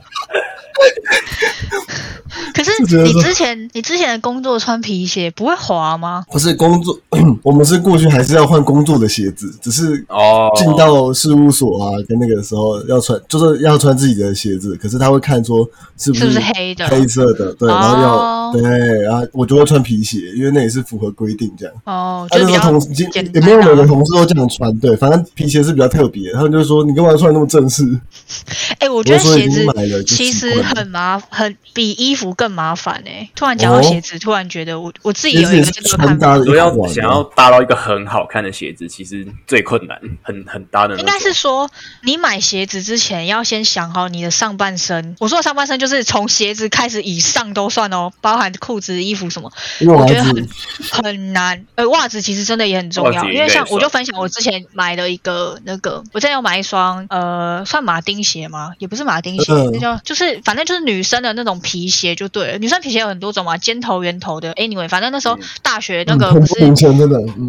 [2.82, 6.24] 你之前你之前的工作穿皮鞋不会滑吗？
[6.30, 6.98] 不是工作，
[7.42, 14.74] 我们是过去还是要换工作的鞋子，只是哦进到事务所啊，跟那个时候要穿，就是要穿自己的鞋子。
[14.76, 21.74] 可是他会看说是不是黑的、黑色的，对，然后要对，然后我就会穿皮鞋，因为那也是符合规定这样。
[21.84, 26.32] 哦，就是同事也没有每个同事都这样穿，对，反正皮鞋是比较特别。
[26.32, 27.84] 他们就说你干嘛穿那么正式？
[28.80, 32.32] 哎，我觉得鞋子其实很麻，很比衣服。
[32.34, 33.28] 更麻烦哎！
[33.34, 40.98] 突然讲到鞋子，突然觉得我我自己有一个这个看法，要想要搭到一个很好看的鞋子，其实最困难，很很搭的。
[40.98, 41.70] 应该是说，
[42.02, 45.14] 你买鞋子之前要先想好你的上半身。
[45.20, 49.52] 我说的上半身就是从鞋子开始以上都算哦，包含裤子、衣服什么。
[49.86, 50.48] 我觉得很
[50.90, 51.64] 很难。
[51.76, 58.72] 呃，袜子其实真的也很重要，因为像我就分享我之前买的一个那个，我之前有买一双呃，算马丁鞋吗？
[58.78, 62.32] 也不是马丁鞋，那叫就是反正就是女生的那种皮鞋就。
[62.32, 64.54] 对，女生皮鞋有很多种嘛，尖头、圆头的。
[64.54, 66.54] Anyway，反正那时候大学那个不是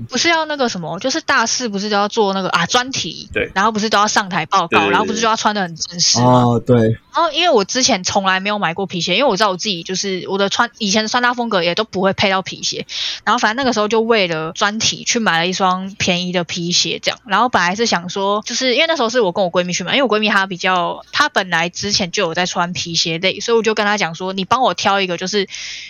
[0.10, 6.60] 不是要那个什么，就是大四不是都要做那个啊专题，对，然后不是都要上台报告，然后不是就要穿的很正式哦？
[6.66, 6.98] 对。
[7.16, 12.88] 然后因为我之前从来没有买过皮鞋，因为我知道我自己就是我的穿以前的穿搭风格也都不会配到皮鞋，
[13.24, 17.20] 然后反正那个时候就为了专题去买了一双便宜的皮鞋，这样。
[17.28, 24.74] 然后本来是想说，就是因为那时候是我跟我闺蜜去买，因为我闺蜜她比较，她本来之前就有在穿皮鞋类，所以我就跟她讲说，你帮我。
[24.74, 25.48] 挑一个就是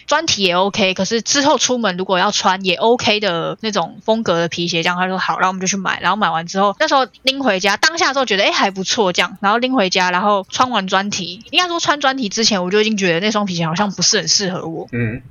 [0.07, 15.21] 专题也 OK，可是之后出门如果要穿也 OK 的那种风格的皮鞋，这样他说好，然后我们就去买，然后买完之后那时候拎回家，当下的时候觉得哎还不错这样，然后拎回家，然后穿完专题，应该说穿专题之前我就已经觉得那双皮鞋好像不是很适合我，嗯，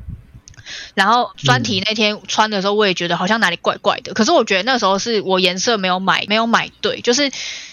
[0.95, 4.14] 然后专题那天穿的时候，我也觉得好像哪里怪怪的。
[4.14, 7.31] 可是我觉得那时候是我颜色没有买，没有买对，就是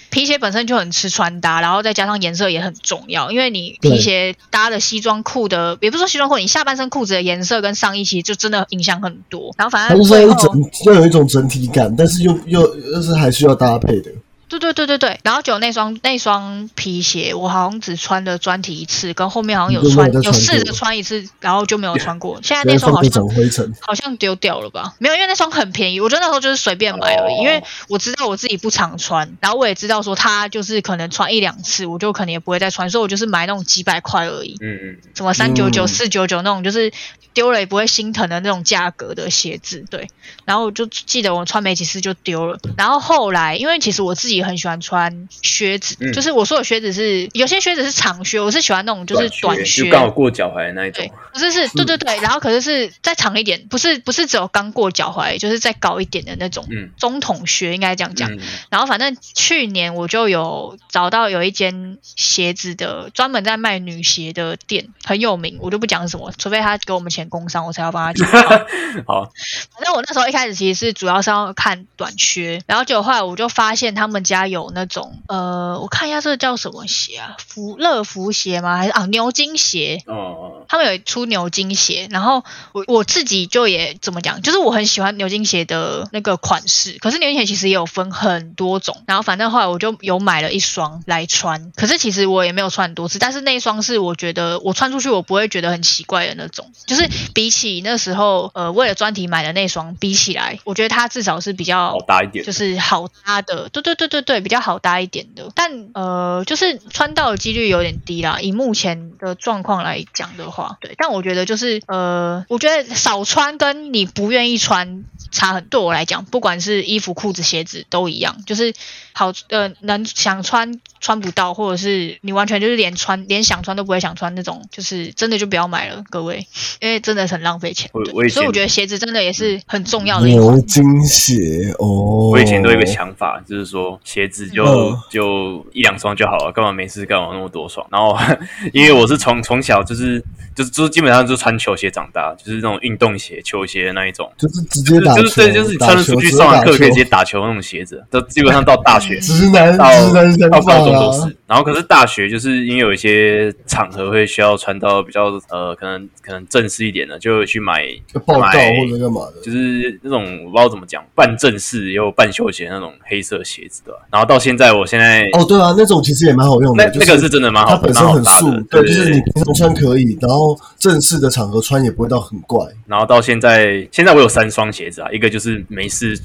[0.09, 9.53] 皮鞋本身就很吃穿搭，然后再加上颜色也很重要，因为你皮鞋搭的西装裤的，也不是说西装裤，你下半身裤子的颜色跟上衣其实就真的影响很多。
[9.57, 14.11] 然后反它正就是要一整要有一种整体感，但是又又又是还需要搭配的。
[14.59, 22.39] 对对对对对，然后就那双那双皮鞋，我好像只穿了专题一次，跟后面好像有穿有试着穿一次，然后就没有穿过。
[22.43, 23.73] 现在那双好像灰尘。
[23.81, 24.93] 好像丢掉了吧？
[24.99, 27.35] 没有，因为那双很便宜，我觉得那时候就是随便买而已。
[27.35, 36.91] 哦因为我知道我自己不常穿，然后我也知道说它就是可能穿一两次，我就可能也不会再穿，所以我就是买那种几百块而已，嗯嗯，什么三九九、嗯四九九那种，就是
[37.33, 39.85] 丢了也不会心疼的那种价格的鞋子。
[39.89, 40.09] 对，
[40.45, 42.59] 然后我就记得我穿没几次就丢了。
[42.77, 46.13] 然后后来，因为其实我自己很喜欢穿靴子，嗯。
[46.13, 51.05] 就是我说的靴子是有些靴子是长靴，我是喜欢那种就是短靴，就刚好过脚踝的那一种。
[51.05, 56.91] 对。，可是是，对对对，然后可是是再长一点，不是不是只有刚过脚踝，就是再高一点的那种嗯。
[56.97, 58.31] 中筒靴，应该这样讲。
[58.31, 58.39] 嗯。
[58.69, 68.39] 然后反正去年我就有找到有一间鞋子的专门在卖女鞋的店，很有名，我就不讲什么，除非他给我们钱工商，我才要帮他介绍。
[69.05, 69.31] 好，
[69.75, 78.77] 反正我那时候一开始其实是主要是要看短靴，然后结果后来我就发现他们家有那种呃，我看一下这个叫什么鞋啊，福乐福鞋吗？
[78.77, 80.01] 还是啊牛津鞋？
[80.05, 102.51] 哦，他们有出牛津鞋，然后我我自己就也怎么讲，就是我很喜欢牛津鞋的那个款式，可是牛津鞋其实也有分很多种，然后反正后来我就有买了一双来穿，可是其实我也没有穿很多次，但是那一双是我觉得我穿出去我不会觉得很奇怪的那种，就是比起那时候呃为了专题买的那双比起来，我觉得它至少是比较好搭一点就。
[102.59, 105.49] 是好搭的，对对对对对，对比较好搭一点的。
[105.55, 108.39] 但呃，就是穿到的几率有点低啦。
[108.39, 110.93] 以目前的状况来讲的话，对。
[110.99, 115.65] 但我觉得就是呃，我觉得少穿跟你不愿意穿差很。
[115.65, 118.75] 对我来讲，不管是衣服、裤子、鞋子都一样，就是
[119.13, 126.45] 好呃，能想穿穿不到，或者是你完全就是连穿连想穿都不会想穿那种，就是真的就不要买了，各位，
[126.81, 127.89] 因为真的是很浪费钱。
[127.93, 130.41] 对我我以前所以我觉得鞋子真的也是很重要的一环。
[130.55, 137.85] 牛津鞋哦，我以前都有一个想法，就是说鞋子就、嗯就一两双就好了，干嘛没事干嘛那么多双？
[137.91, 138.17] 然后
[138.73, 140.23] 因为我是从从小就是
[140.55, 149.19] 就是就是基本上就穿球鞋长大，就是那种运动鞋、球鞋那一种，就是直接打球，就是对，就是穿了出去上完课可以直接打球那种鞋子，都基本上到大学。
[149.19, 149.77] 直男直
[150.13, 157.87] 男想到法高中都啊是，，然后可是大学就是因为有一些场合会需要穿到比较呃可能可能正式一点的，就会去买
[158.27, 163.91] 买或者干嘛的，就是那种我不知道怎么讲，半正式又有半休闲那种黑色鞋子的。
[164.11, 172.63] 然后到现在，我现在哦，对啊，那种其实也蛮好用的，那就那个是真的蛮好它本身很素对就是你平常穿可以，然后正式的场合穿也不会到很怪。
[172.85, 176.15] 然后到现在，现在我有三双鞋子啊，一个就是没事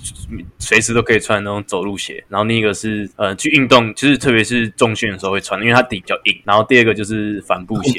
[0.59, 6.37] 随时都可以穿那种走路鞋，然后另一个是呃去运动，就是特别是重训的时候会穿，因为它底比较硬。
[6.45, 7.99] 然后第二个就是帆布鞋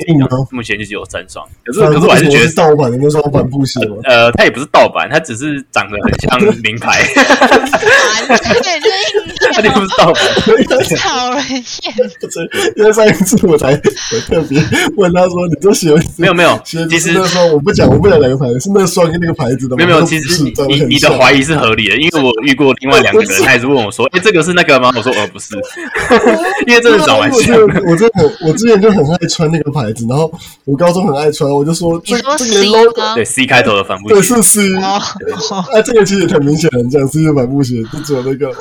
[0.51, 1.45] 目前就只有三双。
[1.63, 3.95] 可是可是我还是觉得是盗版的那双帆布鞋吗？
[4.03, 7.01] 呃，它也不是盗版，它只是长得很像名牌，
[9.53, 10.23] 它就不是盗版。
[10.97, 11.63] 讨 人厌。
[12.19, 14.59] 对，因为上一次我才我特别
[14.97, 19.75] 问他说：“你这鞋没有没有其实是那双我不讲，我不讲哪个牌子，是那双跟那个牌子的？
[19.77, 25.55] 没有没有，其实你你你的怀疑是合理的，因为我遇过另外两个人，他也是问我说：“哎，这个是那个吗？”我说：“呃，不是，
[26.67, 27.67] 因为真的长蛮我像的。
[27.67, 30.31] 真的我真的很我之前就很爱穿那个牌子，然后
[30.65, 33.15] 我高中很爱穿，我就说这你说这个 C logo 吗？
[33.15, 35.01] 对，C 开头的帆布鞋对，是 C，哦，
[35.71, 38.55] 啊，这个其实也很明显，很像是一个帆布鞋，就只有那个嘛。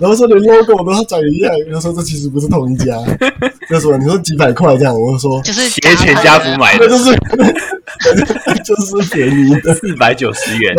[0.00, 2.96] 然后说连 logo 都长一样，他说这其实不是同一家，
[3.68, 3.96] 这什么？
[3.98, 7.14] 你说几百块这样，我就说就是鞋全家福买的，就是
[8.64, 9.74] 就是便宜的。
[9.74, 10.74] 四百九十元。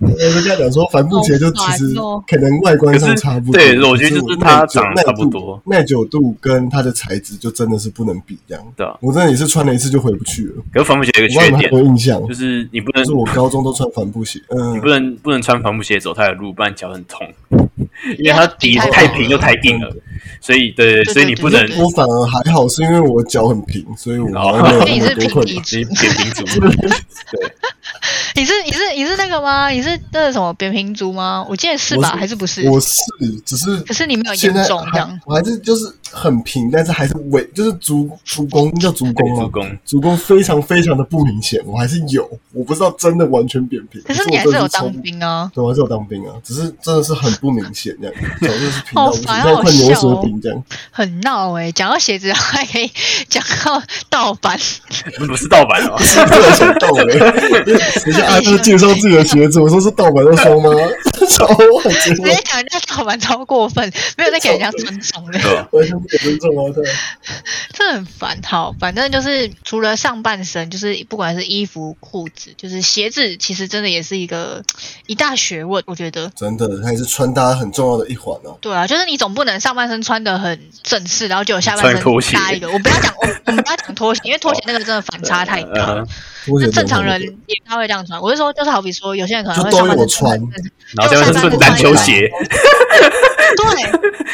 [0.00, 1.94] 我就跟他讲说，帆布鞋就其实
[2.26, 8.64] 可能外观上差不多，对我觉得就是它长得差不多耐久度跟它的材质就真的是不能比这样。
[8.76, 10.54] 对啊，我真的也是穿了一次就回不去了。
[10.72, 12.26] 可是帆布鞋有个缺点不知道你们还，有没有印象？
[12.26, 17.20] 就是你不能就是我高中都穿帆布鞋，嗯你不，能不能穿帆布鞋走太的路，不然脚很痛，
[18.18, 19.88] 因为它底太平又太硬了，
[20.42, 25.52] 所以对，对所以你不能我反而还好，是因为我脚很平，所以我哦好像没有你是那么多困扰。
[25.52, 27.52] 平底你，扁平足， 对，
[28.34, 29.68] 你是你是你是那个吗？
[29.68, 31.46] 你是那个什么扁平足吗？
[31.48, 32.16] 我记得是吧？
[32.18, 32.68] 还是不是？
[32.68, 32.92] 我是，
[33.44, 35.20] 只是可是你没有现在严重这样。
[35.24, 39.44] 我还是就是很平，但是还是微，就是足足弓叫足弓吗？
[39.44, 44.02] 足弓足弓非常非常的不明显，我还是有，我不知道真的完全扁平。
[44.02, 45.50] 可是你还是有当兵啊。
[45.54, 50.64] 对，我还是有当兵啊，只是真的是很不明显这样， 脚就是平到不行，好烦好像快牛笑哦舌饼这样。
[50.90, 52.90] 很闹哎、讲到鞋子还可以
[53.28, 54.58] 讲到盗版，
[55.26, 60.70] 不是盗版哦，突然想到嘞，等一下阿哥介绍自己的鞋子，我说是盗版的双吗？
[61.28, 65.68] 超完全直接讲人家盗版超过分，没有在给人家尊重的？
[65.70, 66.72] 完全不给尊重啊！
[66.74, 66.84] 对，
[67.72, 68.38] 这很烦。
[68.44, 74.62] 好，反正就是除了上半身，就是不管是衣服、裤子，就是鞋子，其实真的也是一个
[75.06, 76.30] 一大学问，我觉得。
[76.34, 78.58] 真的，它也是穿搭很重要的一环哦。
[78.60, 82.70] 对啊，就是你总不能上半身穿的很正式，然后就有下半身拖鞋搭一个。
[82.70, 86.06] 我不要讲，我我们不要讲拖鞋，因为拖鞋那个真的反差太大 嗯。
[86.44, 88.20] 拖鞋就正常人也他会这样穿。
[88.20, 90.30] 我是说，就是好比说，有些人可能会上半身穿
[90.96, 92.30] 然后下面是篮球鞋，
[93.56, 93.82] 对，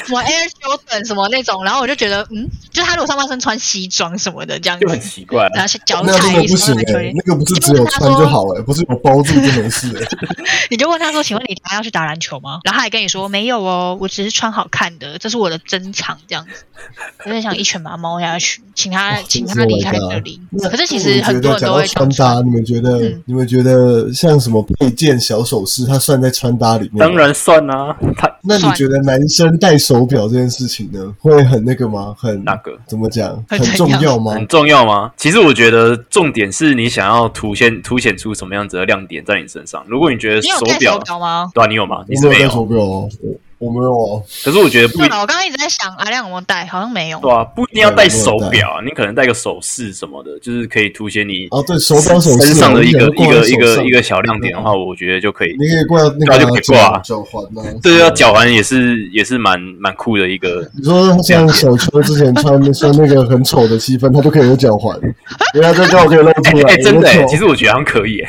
[0.06, 5.48] 什么 Air Jordan 什么那种，然后我就觉得，嗯，就他如果上半身穿西装什么的这样就，很奇怪。
[5.54, 10.06] 然后脚那真踩一的不行哎、双篮球鞋，那个不是只有穿就好哎、不是有包住就没事哎、
[10.70, 16.64] 你就问他说：“请问你等下要去打篮球吗？”然后他还跟你说：“没有哦，我只是穿好看的，这是我的珍藏。”这样子，
[17.26, 20.40] 有点想一拳把他猫下去，请他请他离开这里。
[20.70, 26.98] 可是其实很多人都会穿搭，你们觉得、嗯你们觉得像什么配件、小首饰，它算在穿搭里面？
[26.98, 27.16] 当。
[27.18, 32.14] 然算啊，他那你觉得男生戴手表这件事情呢，会很那个吗？
[32.18, 33.42] 很那个怎么讲？
[33.48, 34.32] 很很重要吗？
[34.34, 35.12] 很重要吗？
[35.16, 39.84] 其实我觉得重点是你想要凸显凸显出什么样子的亮点在你身上。
[39.86, 41.50] 如果你觉得手，表吗？
[41.54, 42.04] 对啊，你有吗？
[42.08, 43.08] 你是没戴手，表哦，
[43.58, 44.22] 我我没有哦。
[44.44, 47.18] 可是我觉得不一对了，我刚刚一直在想阿亮有没有戴，好像没有。
[47.20, 55.56] 对啊，不一定要戴手表啊，你可能戴个首饰什么的，就是可以凸显你哦，对，手表首饰身上的一个一个一个一个小亮点的话，我觉得就可以。
[55.58, 57.62] 你可以挂那个啊就个可以挂啊脚环啊。
[57.82, 64.98] 对啊，脚环也是也是蛮蛮酷的一个，你说像小秋之前穿穿那个很丑的七分，他就可以有脚环，
[65.54, 66.72] 因为他这刚好可以露出来。
[66.72, 68.28] 哎、真的、欸，其实我觉得好像可以、欸，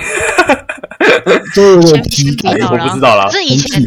[1.54, 3.84] 就有点先体感，我不知道啦可是以前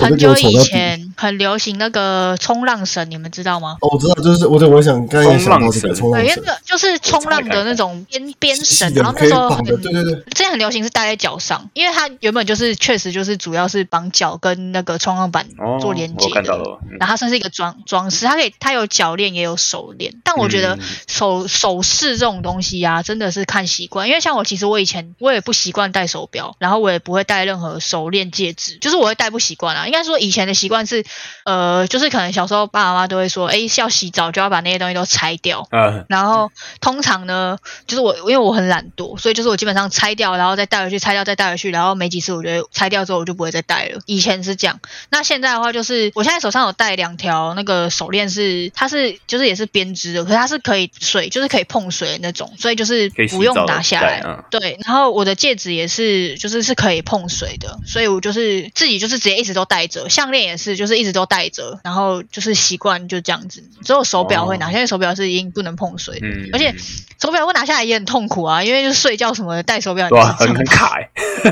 [0.00, 0.64] 很久以。
[0.64, 3.76] 前很流行那个冲浪绳，你们知道吗？
[3.80, 16.30] 哦，我知道，就是我我想刚才也想到这个冲浪绳那，个就是冲浪的那种编编绳，然后那时候对对对，之前很流行是戴在脚上，因为它原本就是确实就是主要是绑脚跟那个冲浪板哦，做连接的。
[16.30, 24.08] 我看到了，嗯然后它算是一个装装饰，它可以它有脚链也有手链，但我觉得嗯手首饰这种东西啊，真的是看习惯。
[24.08, 29.86] 因为像我其实我以前我也不习惯戴手表，然后我也不会戴任何手链戒指，就是我会戴不习惯啊。
[29.86, 31.04] 应该说以前的习惯是，
[31.44, 36.50] 呃，就是可能小时候爸爸妈妈都会说，哎，要洗澡就要把那些东西都拆掉，嗯，然后
[36.80, 44.00] 通常呢，就是我因为我很懒惰，所以就是我基本上拆掉，然后再带回去，拆掉再带回去，然后没几次我觉得拆掉之后我就不会再戴了。
[44.06, 54.22] 以前是这样，那现在的话就是我现在手上有戴两条那个手链是，它是就是也是编织的，可是它是可以水就是可以碰水的那种，所以就是不用拿下来。
[54.50, 63.62] 对，然后我的戒指也是就是是可以碰水的，所以我就是自己就是直接一直都戴着，项链也是就是一直都戴着，然后就是习惯就这样子。
[63.84, 66.26] 只有手表会拿，哦现在手表是已经不能碰水的。
[66.26, 66.76] 嗯，而且嗯
[67.22, 71.10] 手表会拿下来也很痛苦啊，因为就是睡觉什么的戴手表对啊，很很很卡、欸，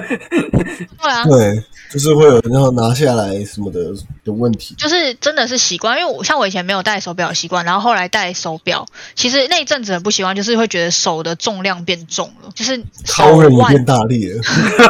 [1.00, 3.80] 对啊，对，就是会有然后拿下来什么的
[4.24, 4.74] 的问题。
[4.76, 14.40] 就是真的是习惯，因为我像我以前没有戴手表的习惯，然后后来戴手表，其实那一阵子很不习惯，就是会觉得手的重量变重了，就是手超人也腕变大力了，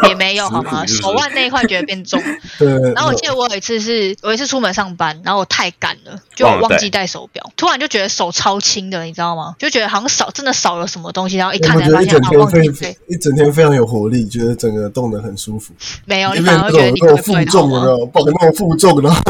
[0.09, 0.85] 也没有好吗？
[0.89, 2.21] 手腕那一块觉得变重，
[2.59, 2.69] 对。
[2.95, 9.55] 然后我记得我有一次是，我有一次出门上班，然后我太赶了，就忘记带手表，突然就觉得手超轻的，你知道吗？
[9.59, 15.72] 就觉得好像少真的少了什么东西，然后一看才发现啊觉得一整天非忘记带，一整天非常有活力，觉得整个动得很舒服。
[16.05, 18.07] 没有，你反而会觉得你怪怪的好重有吗没有？
[18.07, 19.12] 绑那种负重，然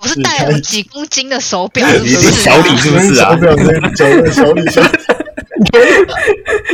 [0.00, 4.82] 我是带了几公斤的手 表，是不你是小李是不是啊手表那个脚的小李小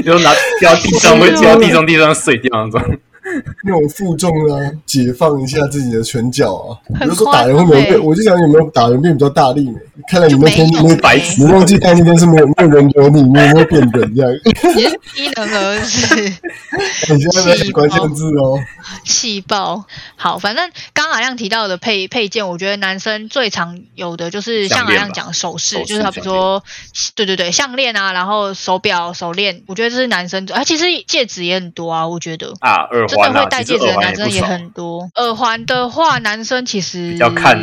[0.04, 2.98] 就 拿掉地上会掉地上地上碎掉那种。
[3.64, 6.68] 那种负重啊，解放一下自己的拳脚啊。
[7.01, 9.79] 比如说打人会没有变，我就想有没有打人变比较大力呢？
[10.09, 14.31] 看来你那天你没白痴你忘记带那天是没有没有人有你，你有没有变人这样？
[14.45, 16.14] 你是低能儿是
[17.12, 18.59] 你现在关键字哦。
[19.05, 19.85] 气爆。
[20.16, 26.62] 好，反正刚刚阿亮提到的配配件，我觉得男生最常有的就是像阿项链吧亮讲首饰，就是他比如说，
[27.14, 32.53] 对对对，项链啊，然后手表、手链，我觉得这是男生最，啊，其实戒指也很多啊，我觉得。
[32.61, 35.10] 啊，耳真的环啊，会戴戒指的男生也，很多。
[35.16, 37.58] 耳环的话，男生其实要看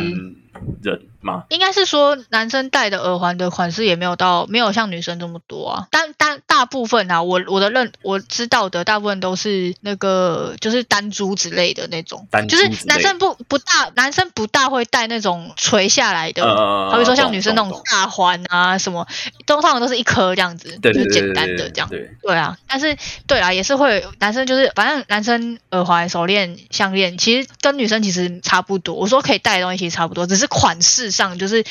[0.82, 1.44] 人吗？
[1.50, 19.06] 应该是说男生戴的耳环的款式也没有到没有像女生这么多啊，但但大部分啊，我我的认我知道的大部分都是那个就是单珠之类的那种单，珠就是男生不不大男生不大会戴那种垂下来的，呃好比说像女生那种大环啊什么，
[19.46, 21.88] 通常都是一颗这样子，对对就是简单的这样。
[21.88, 22.96] 对，对啊，但是
[23.26, 28.94] 对啊，也是会有男生就是，反正男生耳环、手链、项链，其实跟女生其实差不多。
[28.94, 31.64] 我说可以戴的东西其实差不多，只是款式上就是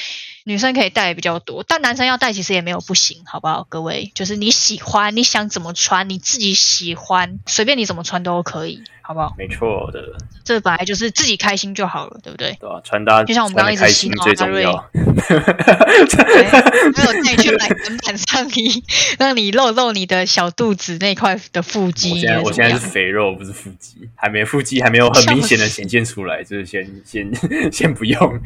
[0.47, 3.65] 女生可以戴的比较多，但男生要带其实也没有不行，好不好？
[3.67, 9.33] 各位，就是你喜欢，你想怎么穿，你自己喜欢，随便你怎么穿都可以，好不好？
[9.39, 9.99] 没错的，
[10.43, 12.55] 这本来就是自己开心就好了，对不对？
[12.59, 12.79] 对啊？
[12.83, 14.89] 穿搭就像我们刚刚一直洗脑心最重阿瑞要。
[15.25, 18.83] 没有带你去买短版上衣，
[19.17, 22.11] 让你露露你的小肚子那块的腹肌。
[22.11, 27.27] 我现在我现在是肥肉，不是腹肌，还没腹肌还没有很明显的显现出来，就是先先
[27.73, 28.39] 先不用。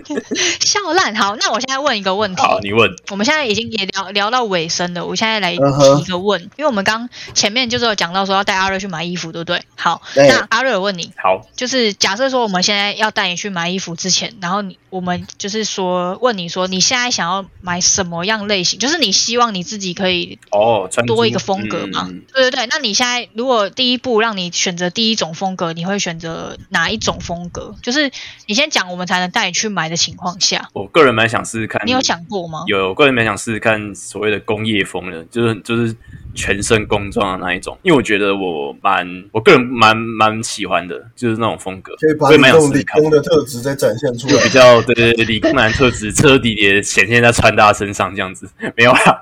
[0.60, 1.14] 笑烂。
[1.14, 2.42] 好，那我现在问一个问题。
[2.42, 2.90] 好，你问。
[3.10, 5.62] 我们现在已经也聊聊到尾声了，我现在来提
[6.00, 9.62] 一个问，因为我们刚前面就是有讲到说要带阿瑞去买衣服，对不对？
[9.76, 22.06] 好，那阿瑞，我问你，好，就是假设说我们现在要带你去买衣服之前，然后你我们就是说问你说你现在想要买什么样类型，就是你希望你自己可以哦，多一个风格嘛？
[22.10, 27.74] 嗯对对对，那你现在如果第一步让你选择第一种风格，你会选择哪一种风格？
[27.82, 28.10] 就是
[28.46, 31.80] 你先讲，我们才能带你去买的情况下，我个人蛮想试试看。
[31.86, 32.64] 你有想过吗？
[32.66, 35.94] 有，我个人蛮想试试看所谓的工业风的，就是就是
[36.34, 41.94] 全身工装的那一种，因为我觉得我蛮，我个人蛮蛮喜欢的，就是那种风格。
[42.00, 44.48] 可以把这种理工的特质再展现出来就比。
[44.50, 49.20] 较对对对，理工男特质彻底的显现在穿搭身上，这样子 没有啦，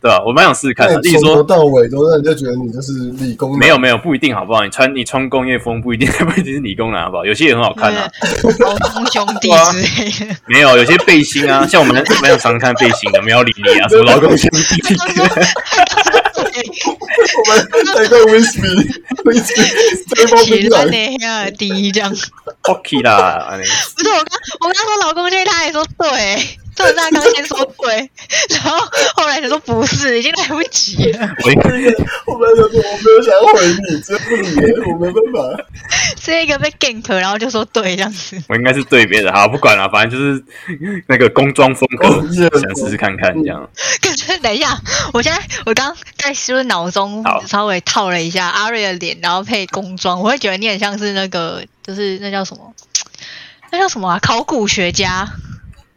[0.00, 0.22] 对吧？
[0.26, 0.98] 我蛮想试试看的。
[1.00, 4.62] 例如说，从头到尾都让人家觉得你就是理工男没有没有不一定好不好？
[4.64, 7.24] 你穿你穿工业风不一定 不一定是理工男好不好？
[7.24, 8.10] 有些也很好看啊。
[8.58, 10.36] 高中兄弟之类的。
[10.46, 14.94] 没有，有些背心啊， 像我们蛮常看背心的，苗里里啊，什么老公兄弟，
[17.36, 19.62] 我们带个 whisky，whisky
[20.14, 22.14] 这包起冰来，来那样低这样
[22.62, 23.56] ，hockey 啦，
[23.96, 28.10] 不是我刚我刚说老公这他也说对，就是他刚先说对，
[28.50, 28.78] 然后
[29.14, 31.92] 后来他说不是，已经来不及了，我我们有
[32.26, 35.64] 我没有想要回你，这不理，我没办法。
[36.22, 38.42] 这一个被 gank，然后就说对这样子。
[38.48, 40.44] 我应该是对别的，好不管了，反正就是
[41.06, 43.68] 那个工装风格想试试看看这样。
[44.00, 44.78] 可是等一下，
[45.12, 52.74] 我现在我刚在是不是脑中稍微套了一下阿瑞的脸，然后配工装，我会觉得你很像是那个，就是那叫什么？
[53.72, 54.18] 那叫什么啊？
[54.20, 55.28] 考古学家，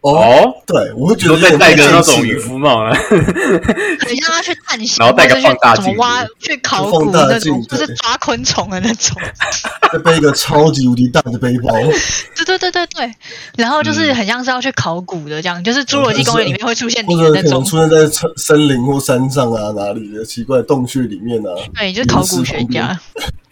[0.04, 5.96] 哦，对，我会觉得再戴个那种种渔夫帽啊， 很像他去探险，然后戴个或者去放大镜。
[5.96, 9.16] 挖、去考古放大那种，就是抓昆虫的那种。
[9.94, 11.72] 再背一个超级无敌大的背包，
[12.36, 13.14] 对对对对对，
[13.56, 21.50] 然后就是很像是要去考古的这样，就是侏罗纪公园里面会出现的那种，出现在森森林或山上啊，哪里的奇怪洞穴里面啊。
[21.76, 23.00] 对，就是考古学家。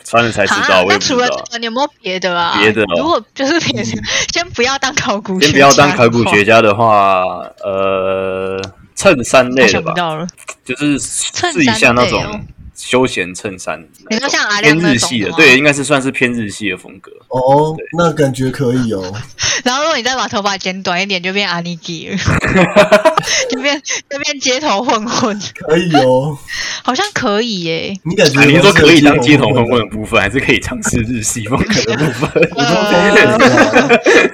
[0.04, 1.36] 穿了才知道，啊，那除了这。
[1.52, 2.58] 个，你有没有别的啊？
[2.60, 3.84] 别的哦如果就是别的，
[4.34, 7.24] 先不要当考古学家，先不要当考古学，家的话，
[7.64, 8.62] 呃，
[8.96, 10.28] 衬衫类的吧，到了。
[10.64, 12.46] 就是试一下那种
[12.84, 13.80] 休闲衬衫，
[14.10, 17.12] 你说像阿偏亮那日系的，对，应该是算是偏日系的风格。
[17.30, 19.14] 哦，那感觉可以哦。
[19.64, 22.18] 然后如果你再把头发剪短一点，就变阿尼基了，
[23.50, 23.80] 就变
[24.10, 26.36] 就变街头混混，可以哦，
[26.84, 27.94] 好像可以耶。
[28.04, 32.30] 你感觉啊，你是说可以当街头混混混的部分，还是可以尝试日系风格的部分？
[32.58, 33.88] 呃，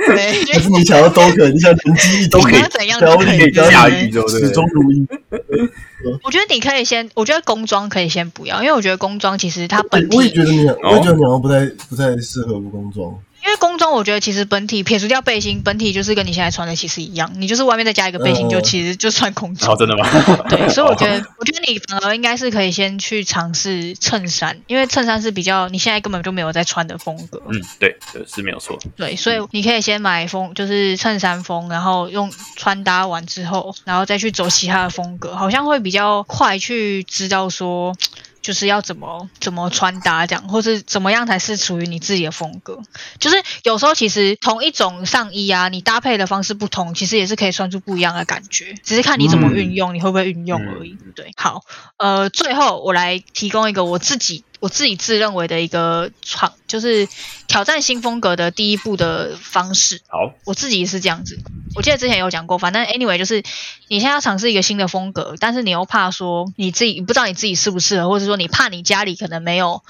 [0.08, 5.06] 对，但是你想要都可以，你想灵机一动都可以你要怎样飘都可以逸驾驭对不对始终如一。
[6.24, 13.14] 我觉得你可以先，我觉得工装可以先不要，因为我觉得工装其实它本体我也觉得你，我也觉得你好像不太不太适合工装。
[13.44, 19.78] 因为工装，我觉得其实本体撇除掉背心，本体就是跟你现在穿的其实一样，你就是外面再加一个背心，嗯就其实就穿工哦，装。
[19.78, 20.06] 真的吗？
[20.50, 27.42] 对， 所以我觉得，我觉得你反而应该是可以先去尝试衬衫，因为衬衫是比较你现在根本就没有在穿的风格。
[27.48, 28.78] 嗯，对，对，是没有错。
[28.96, 37.96] 对，所以你可以先买风，就是衬衫风，然后用穿搭完之后，然后再去走其他的风格，好像会比较快去知道说。
[38.48, 42.82] 就是要怎么怎么穿搭这样，或是怎么样才是属于你自己的风格。
[43.20, 50.98] 就是有时候其实同一种上衣啊，你搭配的方式不同，其实也是可以穿出不一样的感觉，只是看你怎么运用，你会不会运用而已。
[51.04, 51.66] 嗯对，好，
[51.98, 57.08] 呃，最后我来提供一个我自己我自己自认为的一个创，就是
[57.48, 60.02] 挑战新风格的第一步的方式。
[60.08, 61.40] 好，我自己是这样子，
[61.76, 63.44] 我记得之前有讲过，反正 anyway 就是
[63.88, 69.84] 你现在要尝试一个新的风格，但是你又怕说你自己不知道你自己适不适合，或者说你怕你家里可能没有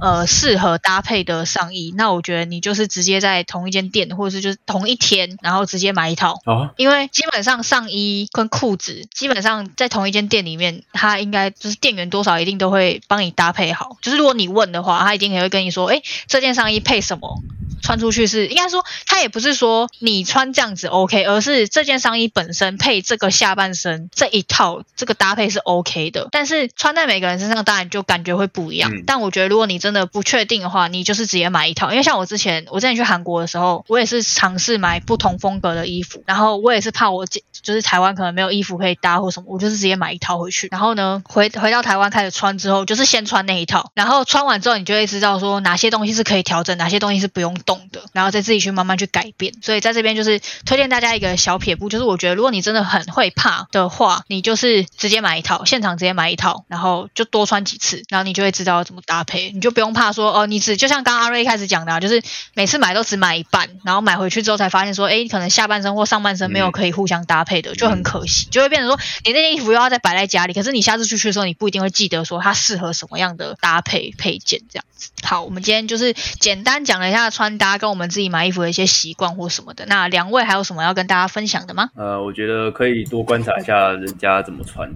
[0.00, 6.40] 呃适合搭配的上衣，那我觉得你就是直接在同一间店，或者是就是同一天，然后直接买一套。
[6.44, 13.96] 哦，因为基本上上衣跟裤子，基本上在同一间店里面，它应该就是店员多少一定都会帮你搭配好。
[14.08, 17.42] 就是如果你问的话，他一定也会跟你说，哎，这件上衣配什么？
[17.82, 26.28] 穿出去是应该说，它也不是说你穿这样子 OK，而是这件上衣本身配这个下半身这一套这个搭配是 OK 的。
[26.30, 28.90] 但是穿在每个人身上，当然就感觉会不一样。
[28.92, 31.90] 嗯但我觉得，如果你真的不确定的话，你就是直接买一套。
[31.90, 40.68] 因为像我之前，我之前去韩国的时候，我也是尝试买不同风格的衣服，然后我也是怕我姐就是台湾可能没有衣服可以搭或什么，我就是直接买一套回去。
[40.70, 49.52] 然后呢，回回到台湾开始穿之后，就是先穿那一套，然后穿完之后，你就会知道说哪些东西是可以调整，哪些东西是不用动的，然后再自己去慢慢去改变。
[49.60, 62.22] 所以在这边就是推荐大家一个小撇步，就是我觉得如果你真的很会怕的话，你就是直接买一套，现场直接买一套，然后就多穿几次，然后你就会知道怎么搭配，你就不用怕说哦，你只就像刚刚阿瑞一开始讲的、啊，就是
[62.54, 75.10] 每次买都只买一半，然后买回去之后才发现说，哎，可能下半身或上半身没有嗯可以互相搭配的，就很可惜，就会变成说你那件衣服又要再摆在家里，可是你下次出去的时候，你不一定会记得说它适合什么样的搭配配件这样子。
[75.22, 79.84] 好，我们今天就是简单讲了一下穿搭跟我们自己买衣服的一些习惯或什么的。
[79.86, 81.90] 那两位还有什么要跟大家分享的吗？
[81.96, 84.88] 呃，我觉得可以多观察一下人家怎么穿，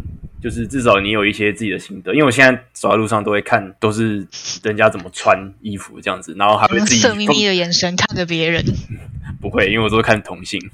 [0.43, 2.13] 就是至少你有一些自己的心得。
[2.15, 4.27] 因为我现在走在路上都会看，都是
[4.63, 8.65] 人家怎么穿衣服这样子，然后还会用自己 色眯眯的眼神看着别人，
[9.41, 10.61] 不会，因为我都是看同性。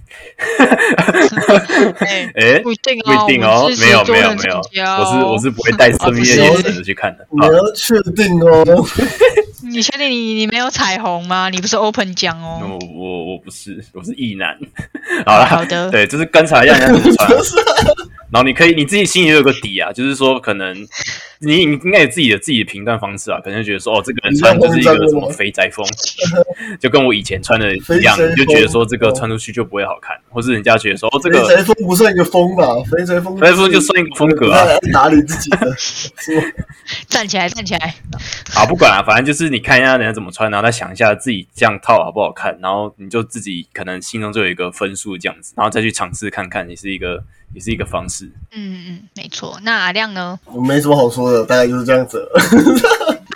[2.01, 7.27] 哎哎、不一定不一哦，没有没有没有，我是我是不会带色眯的眼神去看的。
[7.31, 8.87] 你啊要确定哦。
[9.71, 11.49] 你确定你你没有彩虹吗？
[11.51, 12.61] 你不是 open 奖哦。
[12.63, 14.57] 我我我不是，我是异男。
[15.27, 17.29] 好了，好的对，就是观察一下人家怎么穿，
[18.31, 20.77] 然后你可以你自己心里有个底啊，就是说可能
[21.41, 25.87] 你你应该有自己的自己的评断方式啊，可能觉得说哦，这个人穿就是一个什么肥宅风，
[26.79, 32.67] 就跟我以前穿的一样，就觉得说这个穿出去就不会好看，或是人家觉得说哦这个肥宅风不算一个风吧？
[32.91, 35.77] 肥宅风，肥宅风就算一个风格啊要打理自己的？
[37.07, 37.95] 站起来，站起来。
[38.51, 47.23] 好，不管啊、反正就是你看一下人家怎么穿，然后再想一下自己这样套好不好看，然后你就自己可能心中就有一个分数这样子，然后再去尝试看看，也是一个
[47.55, 48.18] 也是一个方式。
[48.53, 49.59] 嗯嗯，没错。
[49.63, 50.39] 那阿亮呢？
[50.47, 52.27] 我没什么好说的，大概就是这样子。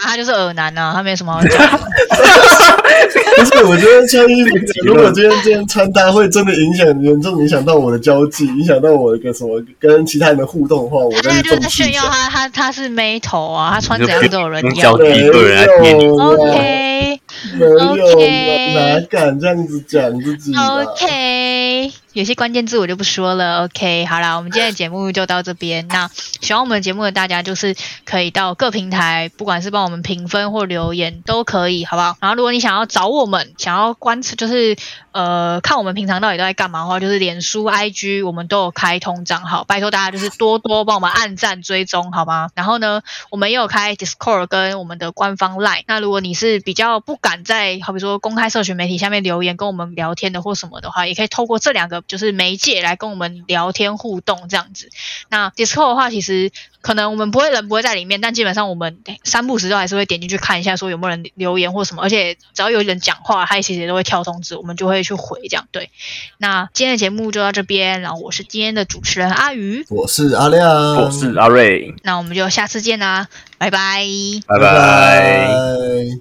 [0.03, 1.78] 啊，他就是耳男啊，他没什么好讲的。
[3.37, 11.93] 不是，我觉得穿衣服， 如果今天今天穿搭会真的影响严重影响到我的交际，影响到我的一个什么跟其他人的互动的话，我他现在就是在炫。
[11.93, 15.05] 耀他他他是妹头啊，他穿怎样都有人用要交。
[15.05, 15.28] 际
[16.09, 17.20] OK
[17.55, 18.07] 没有
[18.74, 23.64] 哪敢这样子讲自己啊？OK，有些关键字我就不说了。
[23.64, 25.88] OK，好啦，我们今天的节目就到这边。
[25.88, 26.10] 那
[26.42, 32.16] 喜欢我们节目的大家，就是可以到各平台，不管是帮我们评分或留言都可以，好不好？
[32.20, 34.76] 然后如果你想要找我们，想要观测，就是
[35.12, 42.50] 呃看我们平常到底都在干嘛的话，就是脸书、IG 我们都有开通账号，拜托大家就是多多帮我们按赞追踪，好吗？
[42.54, 43.00] 然后呢，
[43.30, 45.84] 我们也有开 Discord 跟我们的官方 Line。
[45.86, 54.88] 那如果你是比较不敢在好比说公开社群媒体下面留言跟我们聊天的或什么的话，也可以透过这两个就是媒介来跟我们聊天互动这样子。
[55.28, 56.50] 那 Discord 的话，其实
[56.80, 65.66] 可能我们不会人不会在里面，但基本上我们三不时都还是会点进去看一下，说有没有人留言或什么，而且只要有人讲话，他其实也都会跳通知，我们就会去回这样。
[65.70, 65.90] 对，
[66.38, 73.28] 那今天的节目就到这边，然后我是今天的主持人阿鱼，我是阿亮，我是阿瑞，那我们就下次见啦，
[73.59, 74.05] 拜拜。
[74.46, 76.20] 拜拜拜